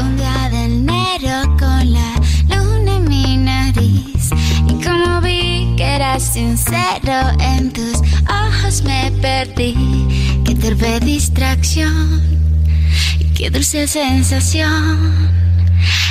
[0.00, 2.14] Un día de enero con la
[2.48, 4.30] luna en mi nariz
[4.68, 9.74] y como vi que eras sincero en tus ojos me perdí.
[10.44, 12.22] Qué torpe distracción
[13.18, 15.30] y qué dulce sensación.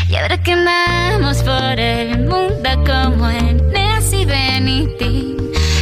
[0.10, 5.38] Y ahora que andamos por el mundo como en Nancy Benitín,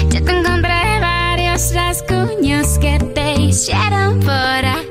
[0.10, 4.88] ya te encontré varios rasguños que te hicieron por ahí,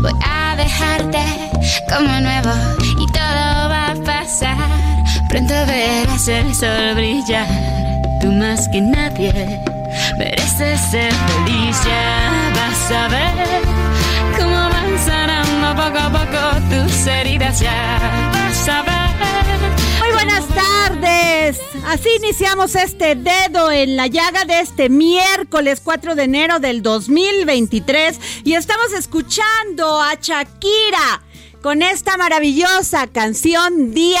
[0.00, 1.22] voy a dejarte
[1.88, 2.50] como nuevo
[2.98, 4.56] y todo va a pasar.
[5.28, 7.46] Pronto verás el sol brillar,
[8.20, 9.60] tú más que nadie
[10.18, 11.76] mereces ser feliz.
[11.84, 13.62] Ya vas a ver
[14.36, 17.60] cómo van sanando poco a poco tus heridas.
[17.60, 19.08] Ya vas a ver.
[20.00, 21.67] Muy buenas tardes.
[21.88, 28.20] Así iniciamos este dedo en la llaga de este miércoles 4 de enero del 2023
[28.44, 31.22] y estamos escuchando a Shakira
[31.62, 34.20] con esta maravillosa canción Día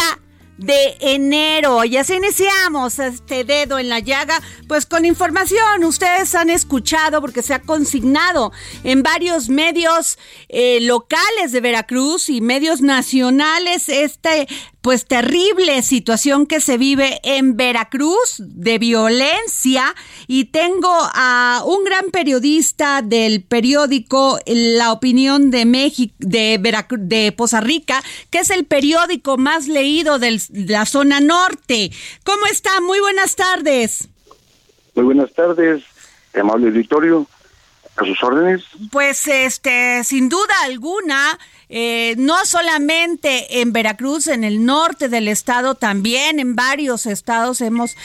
[0.58, 1.84] de enero.
[1.84, 5.84] Y así iniciamos este dedo en la llaga, pues con información.
[5.84, 8.52] Ustedes han escuchado porque se ha consignado
[8.82, 10.18] en varios medios
[10.48, 14.48] eh, locales de Veracruz y medios nacionales este
[14.88, 19.94] pues terrible situación que se vive en Veracruz de violencia
[20.26, 27.32] y tengo a un gran periodista del periódico La Opinión de México de Veracruz de
[27.32, 31.90] Poza Rica, que es el periódico más leído de la zona norte.
[32.24, 32.80] ¿Cómo está?
[32.80, 34.08] Muy buenas tardes.
[34.94, 35.84] Muy buenas tardes,
[36.32, 37.26] amable auditorio.
[37.98, 38.62] A sus órdenes.
[38.90, 41.38] Pues este, sin duda alguna,
[41.68, 47.96] eh, no solamente en Veracruz, en el norte del estado, también en varios estados hemos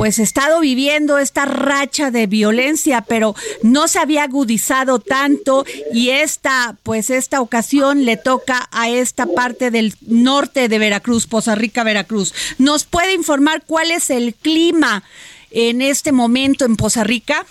[0.00, 6.74] pues estado viviendo esta racha de violencia, pero no se había agudizado tanto y esta,
[6.84, 12.32] pues esta ocasión le toca a esta parte del norte de Veracruz, Poza Rica, Veracruz.
[12.56, 15.02] ¿Nos puede informar cuál es el clima
[15.50, 17.44] en este momento en Poza Rica?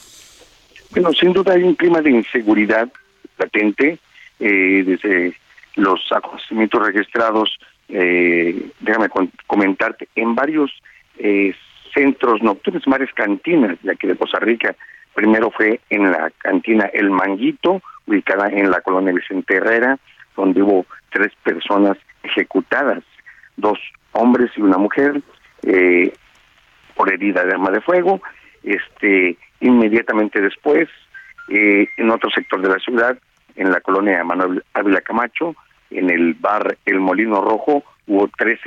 [0.91, 2.91] Bueno, sin duda hay un clima de inseguridad
[3.37, 3.99] latente
[4.39, 5.35] eh, desde
[5.75, 7.59] los acontecimientos registrados.
[7.89, 9.07] Eh, déjame
[9.45, 10.71] comentarte, en varios
[11.17, 11.53] eh,
[11.93, 14.75] centros nocturnos, varias cantinas de aquí de Poza Rica.
[15.13, 19.99] Primero fue en la cantina El Manguito, ubicada en la colonia Vicente Herrera,
[20.35, 23.03] donde hubo tres personas ejecutadas,
[23.57, 23.79] dos
[24.13, 25.21] hombres y una mujer,
[26.95, 28.21] por herida de arma de fuego.
[28.63, 30.89] Este, inmediatamente después,
[31.49, 33.17] eh, en otro sector de la ciudad,
[33.55, 35.55] en la colonia Manuel Ávila Camacho,
[35.91, 38.59] en el bar El Molino Rojo, hubo tres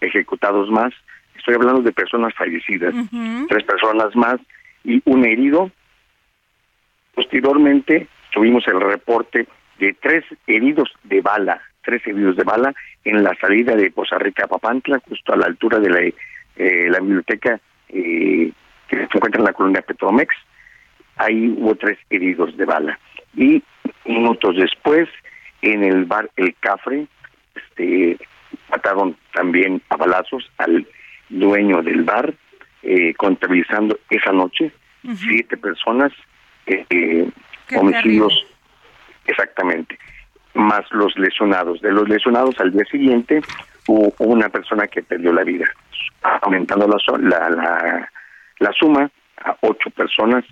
[0.00, 0.92] ejecutados más.
[1.36, 2.94] Estoy hablando de personas fallecidas,
[3.48, 4.38] tres personas más
[4.84, 5.70] y un herido.
[7.14, 9.46] Posteriormente tuvimos el reporte
[9.78, 14.46] de tres heridos de bala, tres heridos de bala en la salida de Poza Rica
[14.46, 17.58] Papantla, justo a la altura de la, eh, la biblioteca
[17.88, 18.52] eh,
[18.90, 20.34] que se encuentra en la colonia Petromex.
[21.16, 22.98] Ahí hubo tres heridos de bala.
[23.36, 23.62] Y
[24.04, 25.08] minutos después,
[25.62, 27.06] en el bar El Cafre,
[27.54, 28.18] este,
[28.68, 30.86] mataron también a balazos al
[31.28, 32.34] dueño del bar,
[32.82, 34.72] eh, contabilizando esa noche
[35.16, 36.12] siete personas,
[36.66, 37.30] eh,
[37.74, 38.46] homicidios
[39.26, 39.98] exactamente,
[40.54, 41.80] más los lesionados.
[41.80, 43.40] De los lesionados al día siguiente
[43.86, 45.66] hubo una persona que perdió la vida,
[46.42, 48.10] aumentando la, la, la,
[48.78, 49.10] suma
[49.42, 50.44] a ocho personas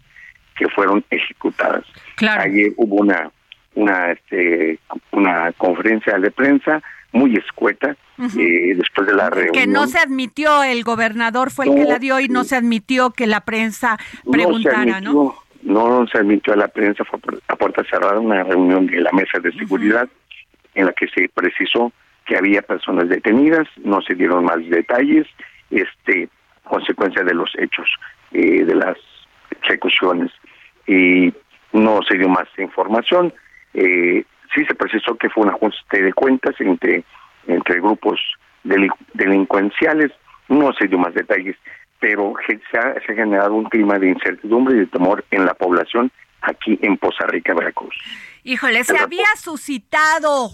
[0.57, 1.85] que fueron ejecutadas.
[2.17, 2.43] Claro.
[2.43, 3.31] Ayer hubo una
[3.75, 4.81] una este,
[5.13, 6.83] una conferencia de prensa
[7.13, 7.97] muy escueta
[8.37, 9.55] eh, después de la reunión.
[9.55, 13.11] Que no se admitió, el gobernador fue el que la dio y no se admitió
[13.11, 13.97] que la prensa
[14.31, 15.35] preguntara, ¿no?
[15.63, 17.19] No se admitió a la prensa, fue
[17.49, 20.09] a puerta cerrada una reunión de la mesa de seguridad
[20.75, 21.93] en la que se precisó
[22.27, 25.27] que había personas detenidas, no se dieron más detalles,
[25.71, 26.29] este
[26.69, 27.89] consecuencia de los hechos
[28.33, 28.97] eh, de las
[29.63, 30.31] ejecuciones
[30.87, 31.33] y
[31.73, 33.33] no se dio más información.
[33.75, 34.25] Eh,
[34.55, 37.05] sí se precisó que fue un ajuste de cuentas entre
[37.49, 38.21] entre grupos
[39.15, 40.13] delincuenciales,
[40.49, 41.57] no se dio más detalles,
[41.99, 46.13] pero se ha, generado un clima de incertidumbre y de temor en la población
[46.43, 47.95] aquí en Poza Rica, Veracruz.
[48.45, 50.51] Híjole, ¿se había suscitado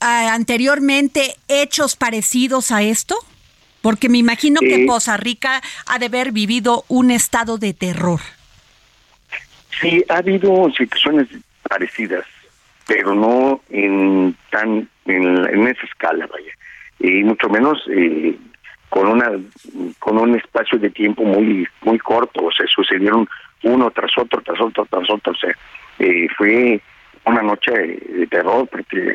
[0.00, 3.16] anteriormente hechos parecidos a esto?
[3.82, 8.20] Porque me imagino que Poza Rica ha de haber vivido un estado de terror.
[9.80, 11.28] Sí, ha habido situaciones
[11.68, 12.24] parecidas,
[12.86, 16.52] pero no en tan en, esa escala, vaya,
[17.00, 18.36] y mucho menos eh,
[18.88, 19.32] con una
[19.98, 23.28] con un espacio de tiempo muy muy corto, o sea, sucedieron
[23.64, 25.56] uno tras otro, tras otro, tras otro, o sea,
[25.98, 26.80] eh, fue
[27.24, 28.68] una noche de terror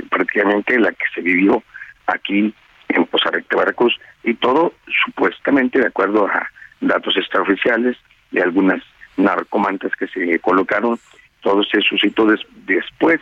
[0.09, 1.63] prácticamente la que se vivió
[2.07, 2.53] aquí
[2.89, 4.73] en Poza Rica, Veracruz, y todo
[5.05, 6.49] supuestamente de acuerdo a
[6.81, 7.97] datos extraoficiales
[8.31, 8.81] de algunas
[9.17, 10.99] narcomantas que se colocaron,
[11.41, 12.27] todo se suscitó
[12.65, 13.19] después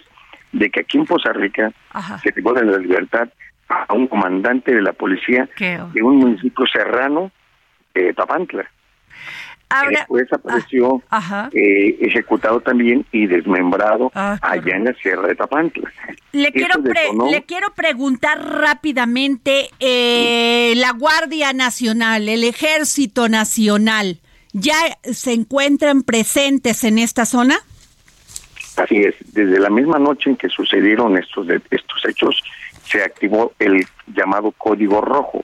[0.51, 1.71] de que aquí en Poza Rica
[2.21, 3.29] se privó de la libertad
[3.67, 7.31] a un comandante de la policía de un municipio serrano,
[7.94, 8.69] de Tapantla.
[9.89, 15.91] Después apareció ah, eh, ejecutado también y desmembrado ah, allá en la Sierra de Tapantla.
[16.31, 16.75] Le quiero,
[17.29, 24.19] le quiero preguntar rápidamente, eh, la Guardia Nacional, el Ejército Nacional,
[24.53, 27.56] ¿ya se encuentran presentes en esta zona?
[28.77, 32.44] Así es, desde la misma noche en que sucedieron estos estos hechos,
[32.83, 35.44] se activó el llamado Código Rojo.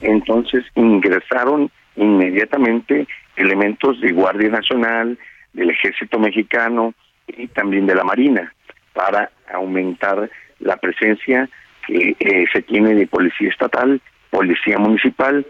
[0.00, 3.06] Entonces ingresaron inmediatamente
[3.36, 5.18] elementos de Guardia Nacional,
[5.52, 6.94] del Ejército Mexicano
[7.26, 8.52] y también de la Marina
[8.92, 10.30] para aumentar
[10.60, 11.48] la presencia
[11.86, 14.00] que eh, se tiene de policía estatal,
[14.30, 15.46] policía municipal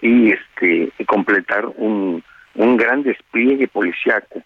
[0.00, 2.22] y este completar un,
[2.54, 4.42] un gran despliegue policiaco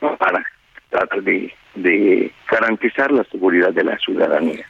[0.00, 0.44] para
[0.90, 1.52] tratar de
[1.82, 4.66] de garantizar la seguridad de la ciudadanía.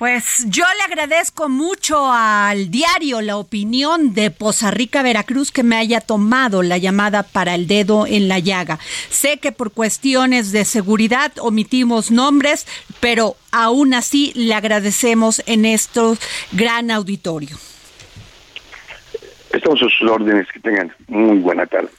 [0.00, 5.76] Pues yo le agradezco mucho al diario La Opinión de Poza Rica, Veracruz, que me
[5.76, 8.78] haya tomado la llamada para el dedo en la llaga.
[9.10, 12.66] Sé que por cuestiones de seguridad omitimos nombres,
[13.00, 16.00] pero aún así le agradecemos en este
[16.52, 17.58] gran auditorio.
[19.52, 21.90] Estamos a sus órdenes, que tengan muy buena tarde.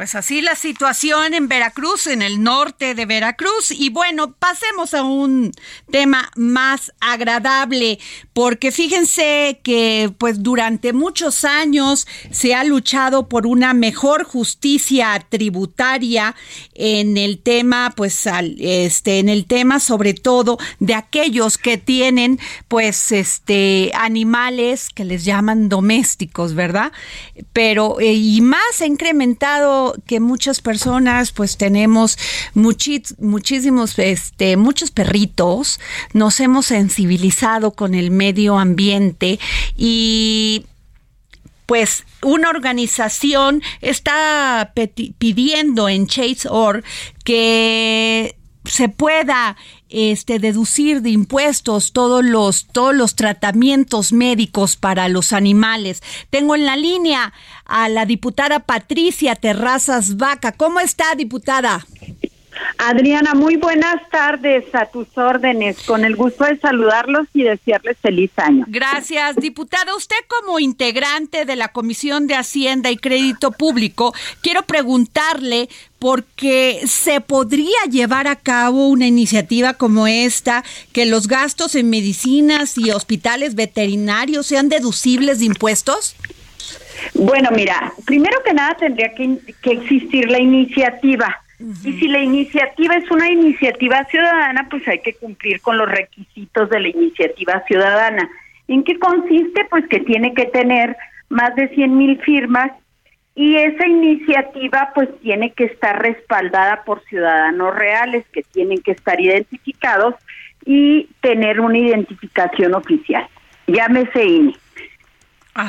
[0.00, 3.70] Pues así la situación en Veracruz, en el norte de Veracruz.
[3.70, 5.52] Y bueno, pasemos a un
[5.90, 7.98] tema más agradable,
[8.32, 16.34] porque fíjense que pues durante muchos años se ha luchado por una mejor justicia tributaria
[16.72, 18.26] en el tema, pues
[18.58, 25.26] este, en el tema sobre todo de aquellos que tienen pues este animales que les
[25.26, 26.90] llaman domésticos, ¿verdad?
[27.52, 32.18] Pero eh, y más ha incrementado que muchas personas pues tenemos
[32.54, 35.80] muchísimos, este, muchos perritos,
[36.12, 39.38] nos hemos sensibilizado con el medio ambiente
[39.76, 40.66] y
[41.66, 44.72] pues una organización está
[45.18, 46.82] pidiendo en Chase Or
[47.24, 49.56] que se pueda
[49.88, 56.02] este, deducir de impuestos todos los, todos los tratamientos médicos para los animales.
[56.30, 57.32] Tengo en la línea
[57.64, 60.52] a la diputada Patricia Terrazas Vaca.
[60.52, 61.86] ¿Cómo está, diputada?
[62.78, 65.82] Adriana, muy buenas tardes a tus órdenes.
[65.82, 68.64] Con el gusto de saludarlos y desearles feliz año.
[68.68, 69.94] Gracias, diputada.
[69.94, 77.20] Usted como integrante de la Comisión de Hacienda y Crédito Público, quiero preguntarle porque se
[77.20, 83.54] podría llevar a cabo una iniciativa como esta, que los gastos en medicinas y hospitales
[83.54, 86.16] veterinarios sean deducibles de impuestos.
[87.14, 92.96] Bueno, mira, primero que nada tendría que, que existir la iniciativa y si la iniciativa
[92.96, 98.28] es una iniciativa ciudadana, pues hay que cumplir con los requisitos de la iniciativa ciudadana.
[98.66, 99.66] ¿En qué consiste?
[99.68, 100.96] Pues que tiene que tener
[101.28, 102.72] más de 100 mil firmas
[103.34, 109.20] y esa iniciativa pues tiene que estar respaldada por ciudadanos reales que tienen que estar
[109.20, 110.14] identificados
[110.64, 113.26] y tener una identificación oficial.
[113.66, 114.54] Llámese INE.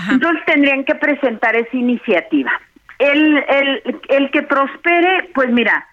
[0.09, 2.51] Entonces tendrían que presentar esa iniciativa.
[3.01, 5.87] El, el, el que prospere, pues mira,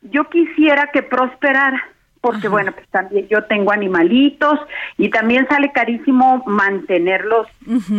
[0.00, 1.90] yo quisiera que prosperara,
[2.24, 4.58] porque bueno, pues también yo tengo animalitos
[4.96, 7.46] y también sale carísimo mantenerlos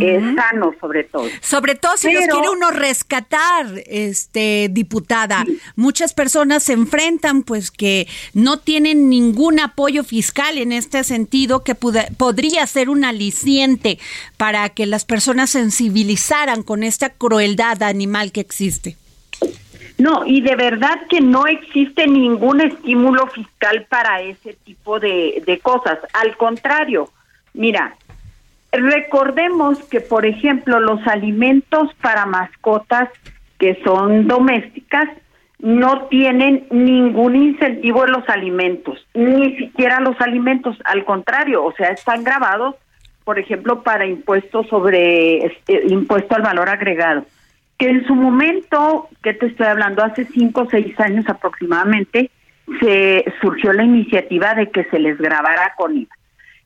[0.01, 1.27] eh, sanos sobre todo.
[1.41, 5.45] Sobre todo si los quiere uno rescatar, este diputada.
[5.75, 11.75] Muchas personas se enfrentan pues que no tienen ningún apoyo fiscal en este sentido que
[11.75, 13.99] podría ser un aliciente
[14.37, 18.97] para que las personas sensibilizaran con esta crueldad animal que existe.
[19.97, 25.59] No, y de verdad que no existe ningún estímulo fiscal para ese tipo de, de
[25.59, 25.99] cosas.
[26.13, 27.09] Al contrario,
[27.53, 27.95] mira,
[28.73, 33.09] recordemos que, por ejemplo, los alimentos para mascotas
[33.57, 35.07] que son domésticas
[35.59, 41.87] no tienen ningún incentivo en los alimentos, ni siquiera los alimentos, al contrario, o sea,
[41.89, 42.75] están grabados,
[43.23, 47.25] por ejemplo, para impuestos sobre este, impuesto al valor agregado
[47.77, 52.31] que en su momento, que te estoy hablando, hace cinco o seis años aproximadamente,
[52.79, 56.15] se surgió la iniciativa de que se les grabara con IVA.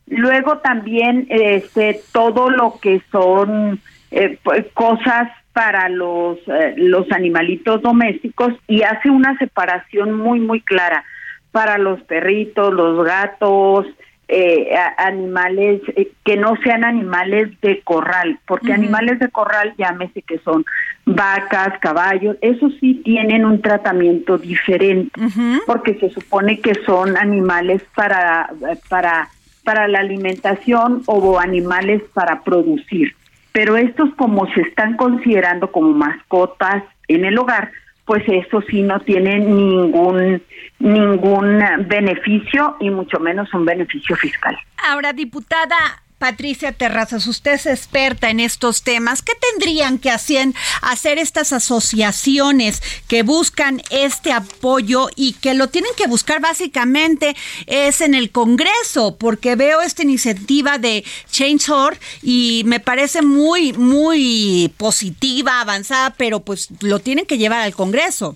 [0.07, 3.79] Luego también este todo lo que son
[4.11, 10.61] eh, pues, cosas para los eh, los animalitos domésticos y hace una separación muy muy
[10.61, 11.03] clara
[11.51, 13.85] para los perritos, los gatos,
[14.31, 20.37] eh, animales eh, que no sean animales de corral, porque animales de corral, llámese que
[20.39, 20.65] son
[21.03, 25.19] vacas, caballos, esos sí tienen un tratamiento diferente,
[25.65, 28.51] porque se supone que son animales para,
[28.87, 29.29] para,
[29.63, 33.15] para la alimentación o animales para producir.
[33.51, 37.71] Pero estos como se están considerando como mascotas en el hogar,
[38.09, 40.41] pues eso sí no tiene ningún
[40.79, 44.57] ningún beneficio y mucho menos un beneficio fiscal.
[44.89, 45.77] Ahora, diputada,
[46.19, 49.21] Patricia Terrazas, usted es experta en estos temas.
[49.21, 50.49] ¿Qué tendrían que hacer,
[50.81, 57.35] hacer estas asociaciones que buscan este apoyo y que lo tienen que buscar básicamente
[57.67, 59.15] es en el Congreso?
[59.17, 66.67] Porque veo esta iniciativa de Change.org y me parece muy, muy positiva, avanzada, pero pues
[66.81, 68.35] lo tienen que llevar al Congreso.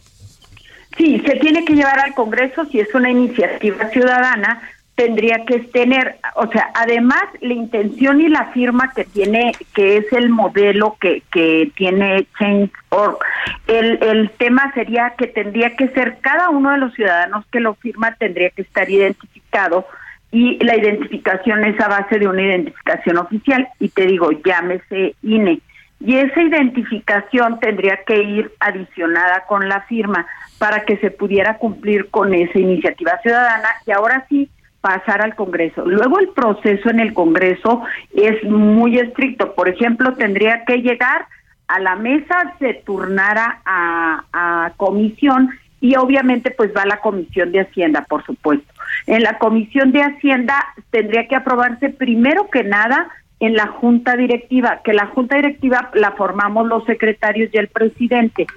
[0.98, 4.62] Sí, se tiene que llevar al Congreso si es una iniciativa ciudadana
[4.96, 10.14] tendría que tener, o sea, además la intención y la firma que tiene, que es
[10.14, 13.18] el modelo que, que tiene Change.org,
[13.68, 17.74] el, el tema sería que tendría que ser cada uno de los ciudadanos que lo
[17.76, 19.88] firma tendría que estar identificado
[20.34, 23.68] y la identificación es a base de una identificación oficial.
[23.80, 25.62] Y te digo, llámese INE.
[26.00, 30.26] Y esa identificación tendría que ir adicionada con la firma
[30.58, 33.70] para que se pudiera cumplir con esa iniciativa ciudadana.
[33.86, 34.50] Y ahora sí
[34.84, 35.86] pasar al Congreso.
[35.86, 39.56] Luego el proceso en el Congreso es muy estricto.
[39.56, 41.26] Por ejemplo, tendría que llegar
[41.70, 47.62] a la mesa, se turnara a, comisión y obviamente pues va a la Comisión de
[47.62, 48.74] Hacienda, por supuesto.
[49.08, 53.08] En la Comisión de Hacienda tendría que aprobarse primero que nada
[53.40, 58.48] en la Junta Directiva, que la Junta Directiva la formamos los secretarios y el presidente.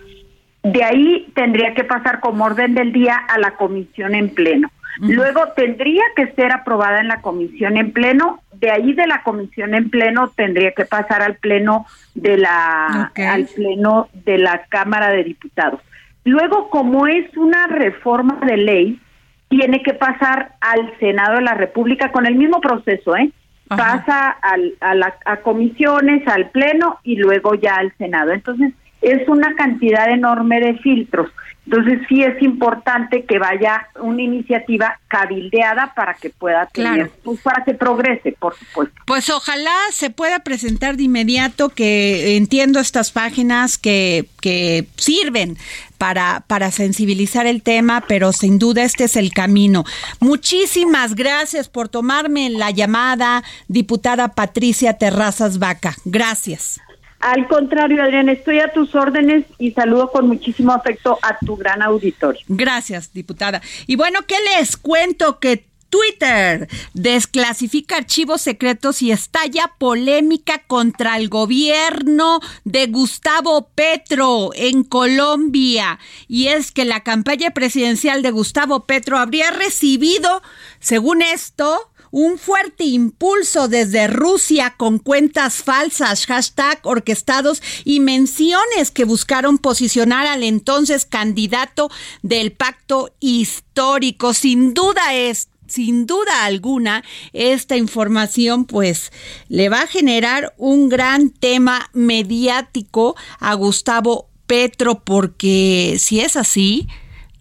[0.72, 4.70] De ahí tendría que pasar como orden del día a la comisión en pleno.
[5.00, 9.74] Luego tendría que ser aprobada en la comisión en pleno, de ahí de la comisión
[9.74, 15.24] en pleno tendría que pasar al pleno de la al pleno de la Cámara de
[15.24, 15.80] Diputados.
[16.24, 19.00] Luego, como es una reforma de ley,
[19.48, 23.30] tiene que pasar al Senado de la República con el mismo proceso, ¿eh?
[23.68, 28.32] Pasa al, a, la, a comisiones, al pleno y luego ya al Senado.
[28.32, 31.30] Entonces, es una cantidad enorme de filtros.
[31.66, 37.64] Entonces sí es importante que vaya una iniciativa cabildeada para que pueda tener, pues para
[37.64, 38.94] que progrese, por supuesto.
[39.04, 45.56] Pues ojalá se pueda presentar de inmediato, que entiendo estas páginas que, que sirven
[45.98, 49.84] para, para sensibilizar el tema, pero sin duda este es el camino.
[50.20, 55.96] Muchísimas gracias por tomarme la llamada, diputada Patricia Terrazas Vaca.
[56.04, 56.80] Gracias.
[57.20, 61.82] Al contrario, Adrián, estoy a tus órdenes y saludo con muchísimo afecto a tu gran
[61.82, 62.42] auditorio.
[62.48, 63.62] Gracias, diputada.
[63.86, 65.38] Y bueno, ¿qué les cuento?
[65.38, 74.84] Que Twitter desclasifica archivos secretos y estalla polémica contra el gobierno de Gustavo Petro en
[74.84, 75.98] Colombia.
[76.28, 80.42] Y es que la campaña presidencial de Gustavo Petro habría recibido,
[80.80, 89.04] según esto, un fuerte impulso desde Rusia con cuentas falsas, hashtag orquestados y menciones que
[89.04, 91.90] buscaron posicionar al entonces candidato
[92.22, 94.34] del pacto histórico.
[94.34, 99.12] Sin duda es sin duda alguna, esta información pues
[99.48, 106.86] le va a generar un gran tema mediático a Gustavo Petro porque si es así,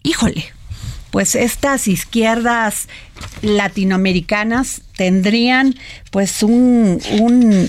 [0.02, 0.55] híjole,
[1.16, 2.90] pues estas izquierdas
[3.40, 5.74] latinoamericanas tendrían
[6.16, 7.68] pues un, un,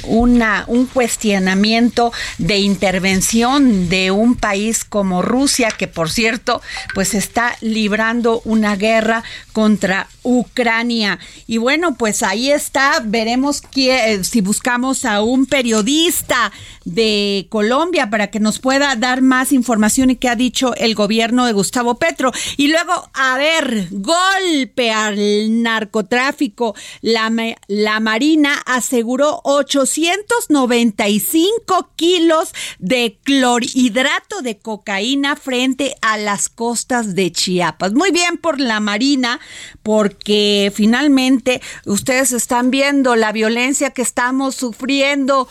[0.67, 6.61] un cuestionamiento de intervención de un país como Rusia, que por cierto,
[6.93, 11.19] pues está librando una guerra contra Ucrania.
[11.45, 16.53] Y bueno, pues ahí está, veremos que, si buscamos a un periodista
[16.85, 21.45] de Colombia para que nos pueda dar más información y qué ha dicho el gobierno
[21.45, 22.31] de Gustavo Petro.
[22.55, 27.29] Y luego, a ver, golpe al narcotráfico, la,
[27.67, 37.93] la Marina aseguró 895 kilos de clorhidrato de cocaína frente a las costas de Chiapas.
[37.93, 39.39] Muy bien por la Marina,
[39.83, 45.47] porque finalmente ustedes están viendo la violencia que estamos sufriendo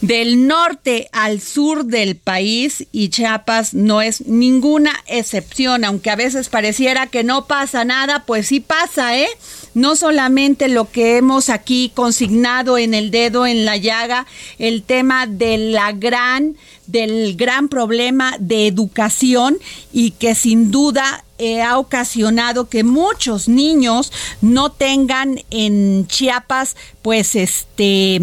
[0.00, 6.48] del norte al sur del país y Chiapas no es ninguna excepción, aunque a veces
[6.48, 9.28] pareciera que no pasa nada, pues sí pasa, ¿eh?
[9.74, 14.26] No solamente lo que hemos aquí consignado en el dedo en la llaga,
[14.58, 16.56] el tema de la gran
[16.90, 19.58] del gran problema de educación
[19.92, 27.34] y que sin duda eh, ha ocasionado que muchos niños no tengan en Chiapas, pues,
[27.34, 28.20] este,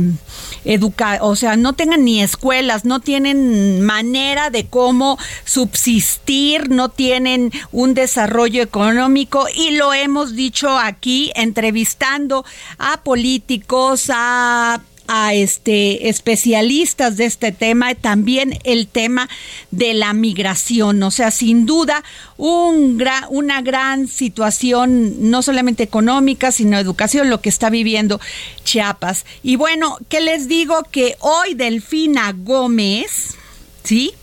[0.66, 7.52] educa, o sea, no tengan ni escuelas, no tienen manera de cómo subsistir, no tienen
[7.72, 9.48] un desarrollo económico.
[9.52, 12.46] Y lo hemos dicho aquí entrevistando
[12.78, 19.30] a políticos, a a este especialistas de este tema, también el tema
[19.72, 22.04] de la migración, o sea, sin duda
[22.38, 28.20] un una gran situación no solamente económica, sino educación lo que está viviendo
[28.64, 29.26] Chiapas.
[29.44, 33.36] Y bueno, ¿qué les digo que hoy Delfina Gómez,
[33.84, 34.14] ¿sí?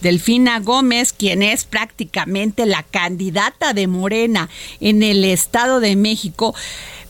[0.00, 4.48] Delfina Gómez, quien es prácticamente la candidata de Morena
[4.80, 6.54] en el Estado de México,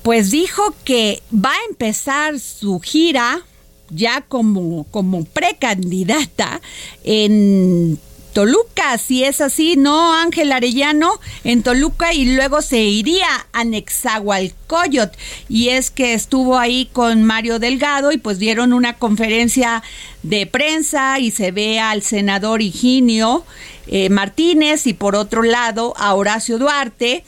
[0.04, 3.40] pues dijo que va a empezar su gira
[3.88, 6.60] ya como, como precandidata
[7.04, 7.98] en
[8.34, 11.18] Toluca, si es así, ¿no, Ángel Arellano?
[11.42, 15.16] En Toluca y luego se iría a Nexahualcoyot.
[15.48, 19.82] Y es que estuvo ahí con Mario Delgado y pues dieron una conferencia
[20.22, 23.46] de prensa y se ve al senador Higinio
[23.86, 27.24] eh, Martínez y por otro lado a Horacio Duarte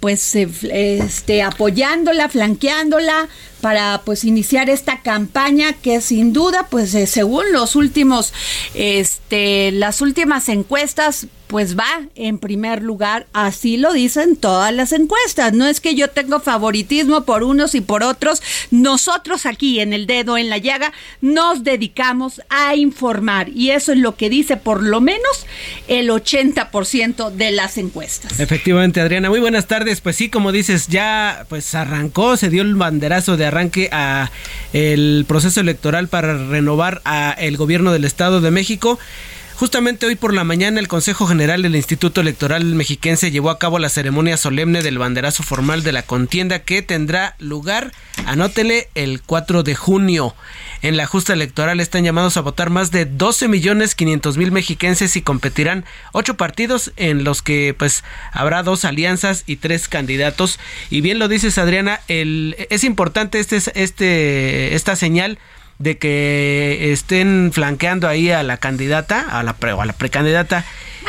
[0.00, 3.28] pues este, apoyándola, flanqueándola
[3.66, 8.32] para pues iniciar esta campaña que sin duda pues eh, según los últimos
[8.74, 15.52] este las últimas encuestas pues va en primer lugar, así lo dicen todas las encuestas.
[15.52, 18.42] No es que yo tengo favoritismo por unos y por otros.
[18.70, 23.98] Nosotros aquí en el dedo en la llaga nos dedicamos a informar y eso es
[23.98, 25.46] lo que dice por lo menos
[25.88, 28.40] el 80% de las encuestas.
[28.40, 30.00] Efectivamente, Adriana, muy buenas tardes.
[30.00, 34.30] Pues sí, como dices, ya pues arrancó, se dio el banderazo de arranque a
[34.74, 38.98] el proceso electoral para renovar a el gobierno del Estado de México.
[39.58, 43.78] Justamente hoy por la mañana el Consejo General del Instituto Electoral Mexiquense llevó a cabo
[43.78, 47.90] la ceremonia solemne del banderazo formal de la contienda que tendrá lugar,
[48.26, 50.34] anótele, el 4 de junio.
[50.82, 55.16] En la justa electoral están llamados a votar más de 12 millones 500 mil mexiquenses
[55.16, 60.60] y competirán ocho partidos en los que pues habrá dos alianzas y tres candidatos.
[60.90, 65.38] Y bien lo dices Adriana, el, es importante este, este, esta señal
[65.78, 70.64] de que estén flanqueando ahí a la candidata, a la, pre, a la precandidata.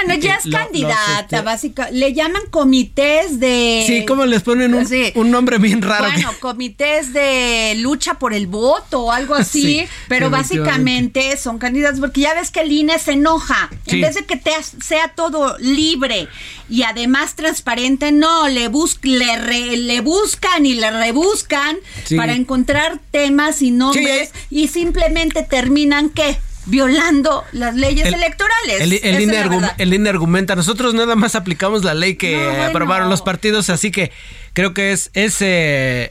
[0.06, 1.98] Bueno, ya es candidata, este, básicamente.
[1.98, 3.84] Le llaman comités de.
[3.88, 6.12] Sí, como les ponen un, nombre bien raro.
[6.12, 12.22] Bueno, comités de lucha por el voto o algo así, pero básicamente son candidatos, porque
[12.22, 13.70] ya ves que el INE se enoja.
[13.88, 14.52] En vez de que te,
[14.84, 16.28] sea todo libre
[16.70, 21.78] y además transparente, no, le, bus, le, le buscan y le rebuscan
[22.16, 28.80] para encontrar temas y nombres y simplemente terminan que violando las leyes electorales.
[28.80, 33.92] El, el, INE argumenta, nosotros nada más aplicamos la ley que aprobaron los partidos, así
[33.92, 34.12] que
[34.58, 36.10] creo que es, es, eh,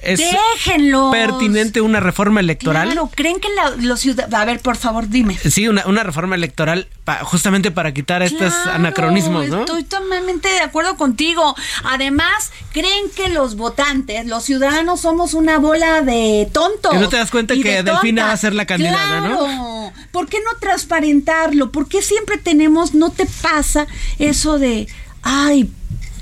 [1.10, 2.86] pertinente una reforma electoral.
[2.92, 4.38] Claro, creen que la- los ciudadanos...
[4.40, 5.36] A ver, por favor, dime.
[5.36, 9.60] Sí, una, una reforma electoral pa- justamente para quitar estos anacronismos, ¿no?
[9.60, 11.56] Estoy totalmente de acuerdo contigo.
[11.82, 16.92] Además, creen que los votantes, los ciudadanos, somos una bola de tontos.
[16.92, 18.28] Que no te das cuenta que de Delfina tontas.
[18.28, 19.38] va a ser la candidata, ¿no?
[19.38, 19.92] Claro.
[20.12, 21.72] ¿Por qué no transparentarlo?
[21.72, 23.88] ¿Por qué siempre tenemos, no te pasa
[24.20, 24.86] eso de,
[25.22, 25.68] ay,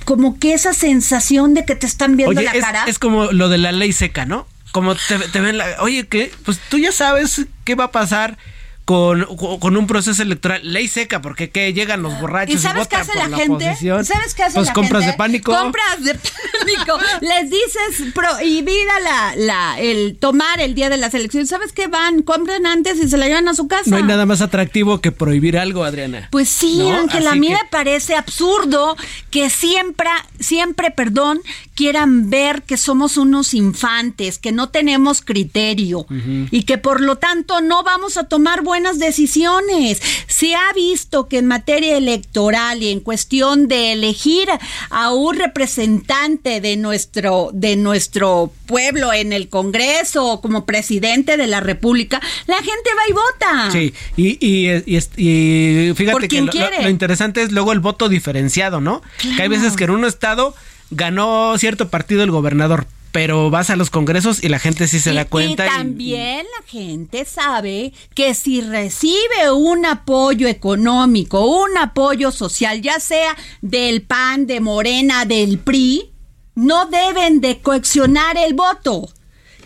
[0.05, 2.85] como que esa sensación de que te están viendo Oye, la es, cara?
[2.87, 4.47] es como lo de la ley seca, ¿no?
[4.73, 5.67] Como te, te ven la...
[5.81, 6.33] Oye, ¿qué?
[6.45, 8.37] Pues tú ya sabes qué va a pasar
[8.85, 9.25] con,
[9.61, 10.61] con un proceso electoral.
[10.63, 11.73] Ley seca, porque ¿qué?
[11.73, 13.53] Llegan los borrachos ¿Y sabes qué votan hace por la gente?
[13.69, 14.05] oposición.
[14.05, 15.13] ¿Sabes qué hace Pues la compras gente?
[15.13, 15.57] de pánico.
[15.57, 16.99] Compras de pánico.
[17.23, 21.49] Les dices prohibida la, la, el tomar el día de las elecciones.
[21.49, 22.23] ¿Sabes qué van?
[22.23, 23.89] Compran antes y se la llevan a su casa.
[23.91, 26.29] No hay nada más atractivo que prohibir algo, Adriana.
[26.31, 26.95] Pues sí, ¿No?
[26.99, 28.97] Ángela, a Así mí que- me parece absurdo
[29.31, 30.09] que siempre,
[30.41, 31.41] siempre, perdón,
[31.75, 36.07] quieran ver que somos unos infantes, que no tenemos criterio
[36.51, 40.01] y que por lo tanto no vamos a tomar buenas decisiones.
[40.27, 44.49] Se ha visto que en materia electoral y en cuestión de elegir
[44.91, 51.47] a un representante de nuestro, de nuestro pueblo en el Congreso o como presidente de
[51.47, 53.71] la República, la gente va y vota.
[53.71, 54.71] Sí, y, y,
[55.17, 56.41] y, fíjate ¿Por que
[56.83, 59.03] lo interesante es luego el voto diferenciado, ¿no?
[59.37, 60.55] Que hay veces que en un estado
[60.91, 65.13] ganó cierto partido el gobernador, pero vas a los congresos y la gente sí se
[65.13, 65.65] Y- da cuenta.
[65.67, 72.83] Y y- también la gente sabe que si recibe un apoyo económico, un apoyo social,
[72.83, 76.11] ya sea del PAN, de Morena, del PRI,
[76.57, 79.09] no deben de coaccionar el voto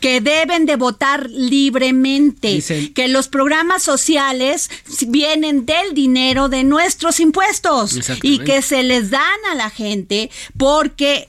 [0.01, 4.71] que deben de votar libremente, Dicen- que los programas sociales
[5.07, 11.29] vienen del dinero de nuestros impuestos y que se les dan a la gente porque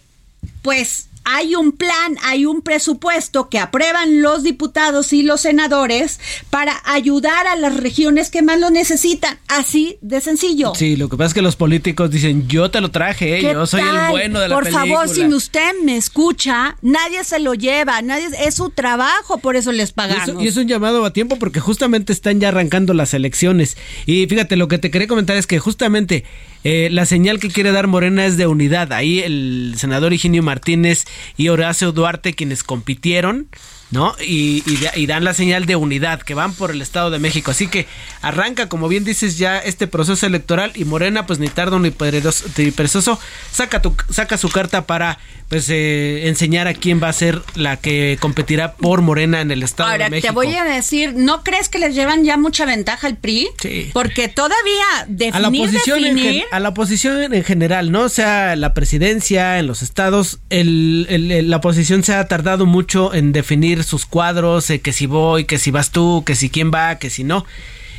[0.62, 6.82] pues hay un plan, hay un presupuesto que aprueban los diputados y los senadores para
[6.86, 9.38] ayudar a las regiones que más lo necesitan.
[9.48, 10.74] Así de sencillo.
[10.76, 13.54] Sí, lo que pasa es que los políticos dicen, yo te lo traje, eh, ¿Qué
[13.54, 14.86] yo soy el bueno de la Por película.
[14.88, 19.72] favor, si usted me escucha, nadie se lo lleva, nadie es su trabajo, por eso
[19.72, 20.30] les Y pagamos.
[20.30, 23.78] es, y es un llamado a tiempo porque justamente están ya arrancando las elecciones.
[24.06, 26.24] Y fíjate, lo que te quería comentar es que justamente
[26.64, 28.92] eh, la señal que quiere dar Morena es de unidad.
[28.94, 31.06] Ahí el senador Higinio Martínez
[31.38, 33.48] y Horacio Duarte, quienes compitieron,
[33.92, 34.14] ¿no?
[34.20, 37.20] Y, y da- y dan la señal de unidad, que van por el Estado de
[37.20, 37.52] México.
[37.52, 37.88] Así que
[38.22, 43.20] arranca, como bien dices, ya este proceso electoral y Morena, pues ni tardo ni perezoso,
[43.52, 45.18] saca su carta para
[45.50, 49.64] pues eh, enseñar a quién va a ser la que competirá por Morena en el
[49.64, 50.28] Estado Ahora, de México.
[50.28, 53.48] te voy a decir, ¿no crees que les llevan ya mucha ventaja al PRI?
[53.62, 53.90] Sí.
[53.92, 58.02] Porque todavía definir, a la oposición en definir, gen- a la oposición en general no
[58.04, 62.66] o sea la presidencia en los estados el, el- el- la oposición se ha tardado
[62.68, 66.50] mucho en definir sus cuadros eh, que si voy que si vas tú que si
[66.50, 67.46] quién va que si no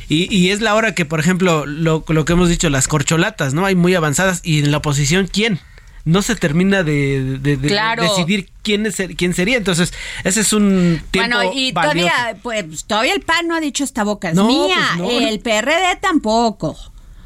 [0.07, 3.53] y, y es la hora que por ejemplo lo, lo que hemos dicho las corcholatas
[3.53, 5.59] no hay muy avanzadas y en la oposición quién
[6.05, 8.03] no se termina de, de- de- Claro.
[8.03, 12.07] decidir quién es quién sería entonces ese es un tiempo Bueno, y valioso.
[12.09, 15.27] todavía, pues, todavía el PAN no ha dicho esta boca es No, mía, pues no.
[15.27, 16.75] el PRD tampoco.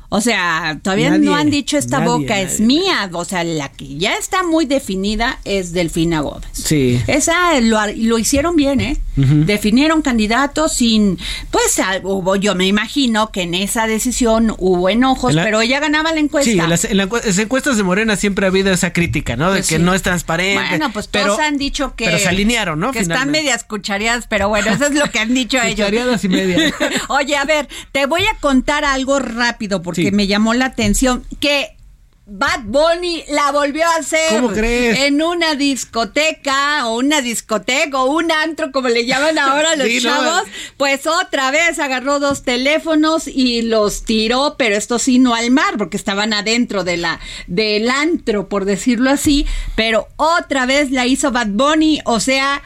[0.10, 3.10] O sea, todavía Nadie, no han dicho esta nadie, boca es mía.
[3.14, 6.48] O sea, la que ya está muy definida es Delfina Gómez.
[6.54, 7.02] Sí.
[7.08, 8.98] Esa lo, lo hicieron bien, ¿eh?
[9.18, 11.18] Definieron candidatos sin,
[11.50, 15.80] pues hubo, yo me imagino que en esa decisión hubo enojos, En la- pero ella
[15.80, 16.52] ganaba la encuesta.
[16.52, 19.52] Sí, en las, en las encuestas de Morena siempre ha habido esa crítica, ¿no?
[19.52, 19.82] De Pues que sí.
[19.82, 20.64] no es transparente.
[20.70, 22.06] Bueno, pues pero, todos han dicho que.
[22.06, 22.92] Pero se alinearon, ¿no?
[22.92, 25.76] Que están medias cuchareadas, pero bueno, eso es lo que han dicho ellos.
[25.88, 26.74] Cuchareadas y media.
[27.08, 30.16] Oye, a ver, te voy a contar algo rápido porque Sí.
[30.16, 31.72] me llamó la atención que.
[32.28, 34.98] Bad Bunny la volvió a hacer ¿Cómo crees?
[35.02, 39.98] en una discoteca o una discoteca o un antro como le llaman ahora los Sí,
[39.98, 40.10] no.
[40.10, 40.42] chavos,
[40.76, 45.76] pues otra vez agarró dos teléfonos y los tiró, pero esto sí no al mar
[45.78, 51.32] porque estaban adentro de la del antro por decirlo así, pero otra vez la hizo
[51.32, 52.64] Bad Bunny, o sea,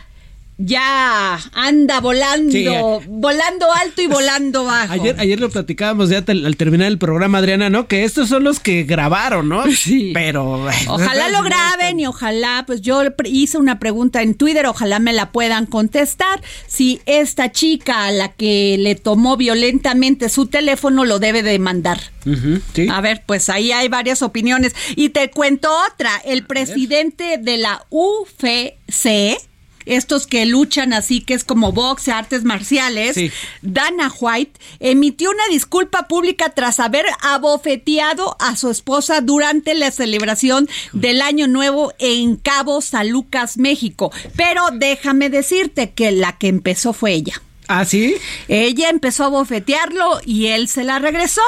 [0.61, 2.67] ya anda volando, Sí,
[3.07, 4.91] volando alto y volando bajo.
[4.91, 7.87] Ayer, ayer lo platicábamos ya al terminar el programa, Adriana, ¿no?
[7.87, 9.63] Que estos son los que grabaron, ¿no?
[9.79, 10.11] Sí.
[10.13, 10.67] Pero.
[10.89, 15.31] Ojalá lo graben y ojalá, pues yo hice una pregunta en Twitter, ojalá me la
[15.31, 16.41] puedan contestar.
[16.67, 21.99] Si esta chica a la que le tomó violentamente su teléfono lo debe demandar.
[22.25, 22.87] Ujú, sí.
[22.91, 24.75] A ver, pues ahí hay varias opiniones.
[24.97, 26.11] Y te cuento otra.
[26.25, 29.37] El presidente de la UFC,
[29.85, 33.17] estos que luchan así, que es como boxe, artes marciales,
[33.61, 40.69] Dana White, emitió una disculpa pública tras haber abofeteado a su esposa durante la celebración
[40.93, 44.11] del Año Nuevo en Cabo San Lucas, México.
[44.35, 47.41] Pero déjame decirte que la que empezó fue ella.
[47.71, 48.15] ¿Ah, sí?
[48.47, 51.41] Ella empezó a bofetearlo y él se la regresó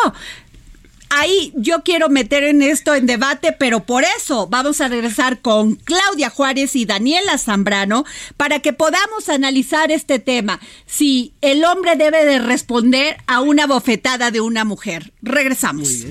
[1.11, 5.75] ahí yo quiero meter en esto en debate, pero por eso vamos a regresar con
[5.75, 8.05] Claudia Juárez y Daniela Zambrano
[8.37, 10.59] para que podamos analizar este tema.
[10.85, 15.13] Si el hombre debe de responder a una bofetada de una mujer.
[15.21, 16.05] Regresamos.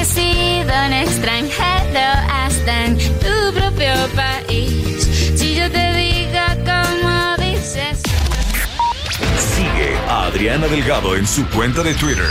[0.00, 2.00] Un extranjero
[2.32, 5.06] hasta en tu propio país.
[5.36, 8.00] Si yo te digo como dices.
[9.36, 12.30] Sigue a Adriana Delgado en su cuenta de Twitter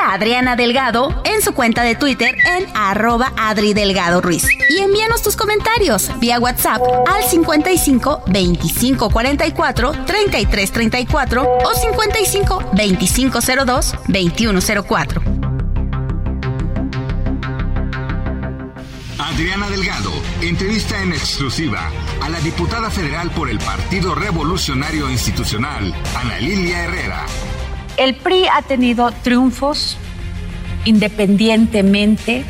[0.00, 4.46] A Adriana Delgado en su cuenta de Twitter en arroba Adri Delgado Ruiz.
[4.70, 13.38] Y envíanos tus comentarios vía WhatsApp al 55 25 44 33 34 o 55 25
[13.66, 15.22] 02 21 04.
[19.18, 26.38] Adriana Delgado, entrevista en exclusiva a la diputada federal por el Partido Revolucionario Institucional, Ana
[26.38, 27.26] Lilia Herrera
[27.96, 29.98] el PRI ha tenido triunfos
[30.84, 32.44] independientemente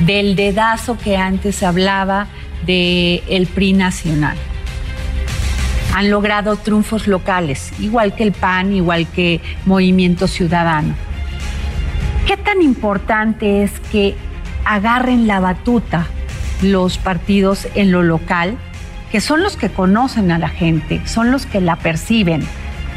[0.00, 2.26] del dedazo que antes hablaba
[2.66, 4.36] del el PRI nacional.
[5.94, 10.94] Han logrado triunfos locales, igual que el PAN, igual que Movimiento Ciudadano.
[12.26, 14.14] ¿Qué tan importante es que
[14.64, 16.06] agarren la batuta
[16.62, 18.56] los partidos en lo local,
[19.10, 22.46] que son los que conocen a la gente, son los que la perciben,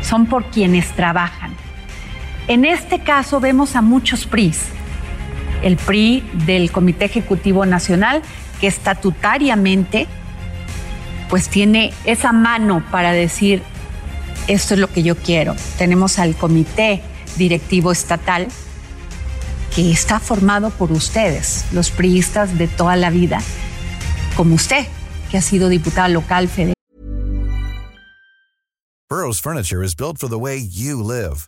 [0.02, 1.63] son por quienes trabajan?
[2.48, 4.66] En este caso vemos a muchos PRIs.
[5.62, 8.22] El PRI del Comité Ejecutivo Nacional,
[8.60, 10.08] que estatutariamente
[11.30, 13.64] pues tiene esa mano para decir,
[14.48, 15.56] esto es lo que yo quiero.
[15.78, 17.02] Tenemos al Comité
[17.38, 18.48] Directivo Estatal,
[19.74, 23.40] que está formado por ustedes, los priistas de toda la vida,
[24.36, 24.86] como usted,
[25.32, 26.74] que ha sido diputada local federal.
[29.10, 31.48] Burroughs Furniture is built for the way you live.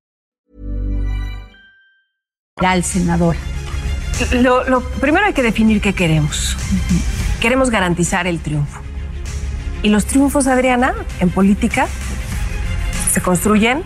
[2.57, 3.35] Al senador.
[4.33, 6.57] Lo, primero hay que definir qué queremos.
[7.39, 8.79] Queremos garantizar el triunfo.
[9.83, 11.87] Y los triunfos, Adriana, en política
[13.11, 13.83] se construyen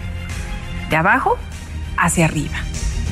[0.89, 1.37] de abajo
[1.97, 2.57] hacia arriba,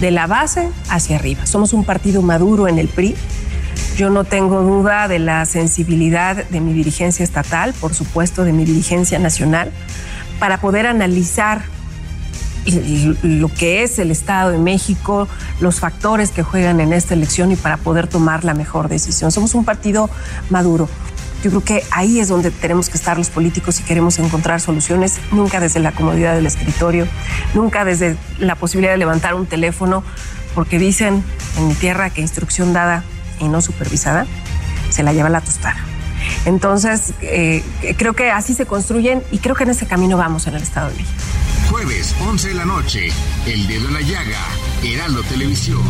[0.01, 1.45] de la base hacia arriba.
[1.45, 3.15] Somos un partido maduro en el PRI.
[3.95, 8.65] Yo no tengo duda de la sensibilidad de mi dirigencia estatal, por supuesto de mi
[8.65, 9.71] dirigencia nacional,
[10.39, 11.61] para poder analizar
[12.65, 15.28] lo que es el Estado de México,
[15.60, 19.32] los factores que juegan en esta elección y para poder tomar la mejor decisión.
[19.32, 20.10] Somos un partido
[20.49, 20.88] maduro.
[21.43, 25.19] Yo creo que ahí es donde tenemos que estar los políticos si queremos encontrar soluciones,
[25.32, 27.06] nunca desde la comodidad del escritorio,
[27.54, 30.04] nunca desde la posibilidad de levantar un teléfono,
[30.56, 31.21] porque dicen
[31.58, 33.04] en mi tierra que instrucción dada
[33.41, 34.26] y no supervisada
[34.89, 35.92] se la lleva la tostada.
[36.45, 37.63] Entonces, eh,
[37.97, 40.89] creo que así se construyen y creo que en ese camino vamos en el Estado
[40.89, 41.13] de México.
[41.69, 43.09] Jueves, 11 de la noche,
[43.45, 44.39] El Dedo en la Llaga,
[44.83, 45.81] Heraldo Televisión.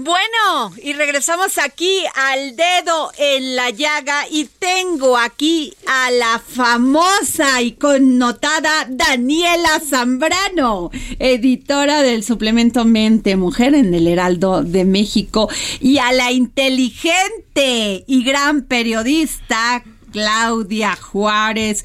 [0.00, 7.60] Bueno, y regresamos aquí al dedo en la llaga y tengo aquí a la famosa
[7.62, 15.98] y connotada Daniela Zambrano, editora del suplemento Mente Mujer en el Heraldo de México, y
[15.98, 19.82] a la inteligente y gran periodista
[20.12, 21.84] Claudia Juárez.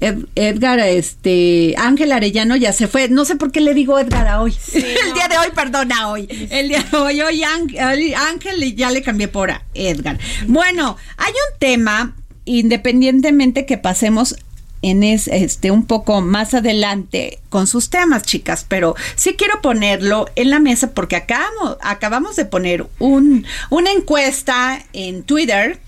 [0.00, 3.08] Edgar, este, Ángel Arellano ya se fue.
[3.08, 4.54] No sé por qué le digo Edgar a hoy.
[4.74, 6.28] el día de hoy, perdona, hoy.
[6.50, 10.18] El día de hoy, hoy Ángel ya le cambié por Edgar.
[10.46, 14.36] Bueno, hay un tema, independientemente que pasemos
[14.84, 20.26] en es, este un poco más adelante con sus temas, chicas, pero sí quiero ponerlo
[20.36, 25.80] en la mesa porque acabamos, acabamos de poner un, una encuesta en Twitter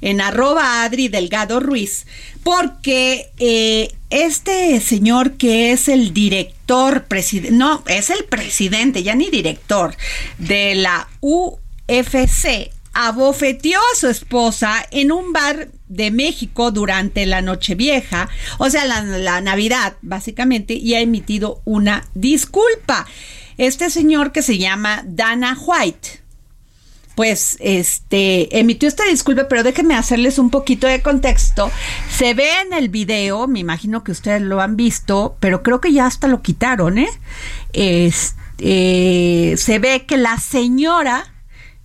[0.00, 2.06] en arroba Adri Delgado Ruiz,
[2.42, 7.06] porque eh, este señor que es el director,
[7.50, 9.96] no, es el presidente, ya ni director,
[10.38, 18.28] de la UFC, abofeteó a su esposa en un bar de México durante la Nochevieja,
[18.58, 23.06] o sea, la, la Navidad, básicamente, y ha emitido una disculpa.
[23.56, 26.23] Este señor que se llama Dana White
[27.14, 31.70] pues este emitió esta disculpa, pero déjenme hacerles un poquito de contexto.
[32.10, 35.92] Se ve en el video, me imagino que ustedes lo han visto, pero creo que
[35.92, 37.10] ya hasta lo quitaron, ¿eh?
[37.72, 41.32] Este, se ve que la señora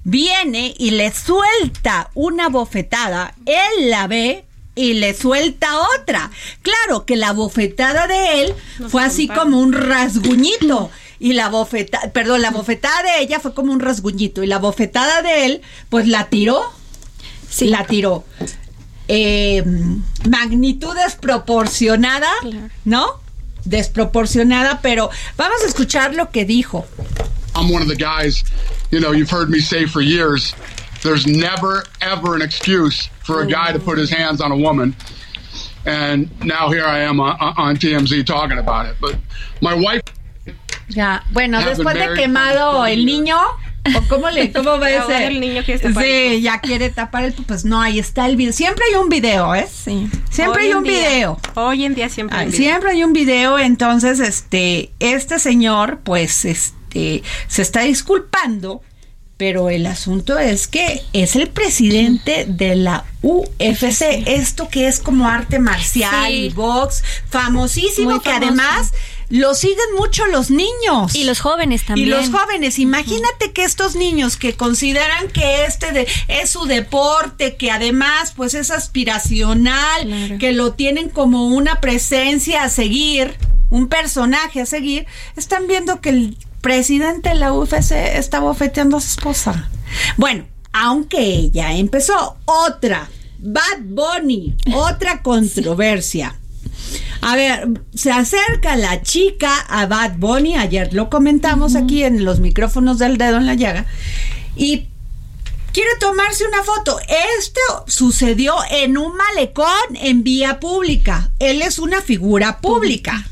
[0.03, 5.67] viene y le suelta una bofetada, él la ve y le suelta
[5.99, 6.31] otra.
[6.61, 8.53] Claro que la bofetada de él
[8.87, 13.73] fue así como un rasguñito y la bofetada, perdón, la bofetada de ella fue como
[13.73, 16.61] un rasguñito y la bofetada de él, pues la tiró,
[17.49, 17.67] sí.
[17.67, 18.23] la tiró.
[19.09, 19.63] Eh,
[20.29, 22.29] magnitud desproporcionada,
[22.85, 23.19] ¿no?
[23.65, 26.85] Desproporcionada, pero vamos a escuchar lo que dijo.
[27.55, 28.43] I'm one of the guys,
[28.91, 30.53] you know, you've heard me say for years,
[31.01, 34.95] there's never, ever an excuse for a guy to put his hands on a woman.
[35.85, 38.95] And now here I am on, on TMZ talking about it.
[39.01, 39.15] But
[39.61, 40.03] my wife
[40.89, 43.37] ya, bueno, después de quemado el niño,
[43.95, 45.27] ¿o cómo le cómo va ese?
[45.27, 48.53] el niño quiere tapar Sí, ya quiere tapar el pues no, ahí está el video.
[48.53, 49.67] Siempre hay un video, ¿eh?
[49.71, 50.09] Sí.
[50.29, 51.39] Siempre hay un video.
[51.55, 52.65] Hoy en día siempre hay un video.
[52.65, 58.81] Siempre hay un video, entonces este este señor pues este se está disculpando
[59.39, 65.29] pero el asunto es que es el presidente de la UFC, esto que es como
[65.29, 68.91] arte marcial y box, famosísimo, que además
[69.29, 71.15] lo siguen mucho los niños.
[71.15, 72.09] Y los jóvenes también.
[72.09, 72.79] Y los jóvenes.
[72.79, 78.71] Imagínate que estos niños que consideran que este es su deporte, que además pues es
[78.71, 83.37] aspiracional, que lo tienen como una presencia a seguir,
[83.69, 89.01] un personaje a seguir, están viendo que el presidente de la UFC está bofeteando a
[89.01, 89.69] su esposa.
[90.17, 96.35] Bueno, aunque ella empezó otra, Bad Bunny, otra controversia.
[97.21, 102.39] A ver, se acerca la chica a Bad Bunny, ayer lo comentamos aquí en los
[102.39, 103.85] micrófonos del dedo en la llaga,
[104.55, 104.87] y
[105.73, 106.99] quiere tomarse una foto.
[107.37, 111.29] Esto sucedió en un malecón en vía pública.
[111.39, 113.27] Él es una figura pública.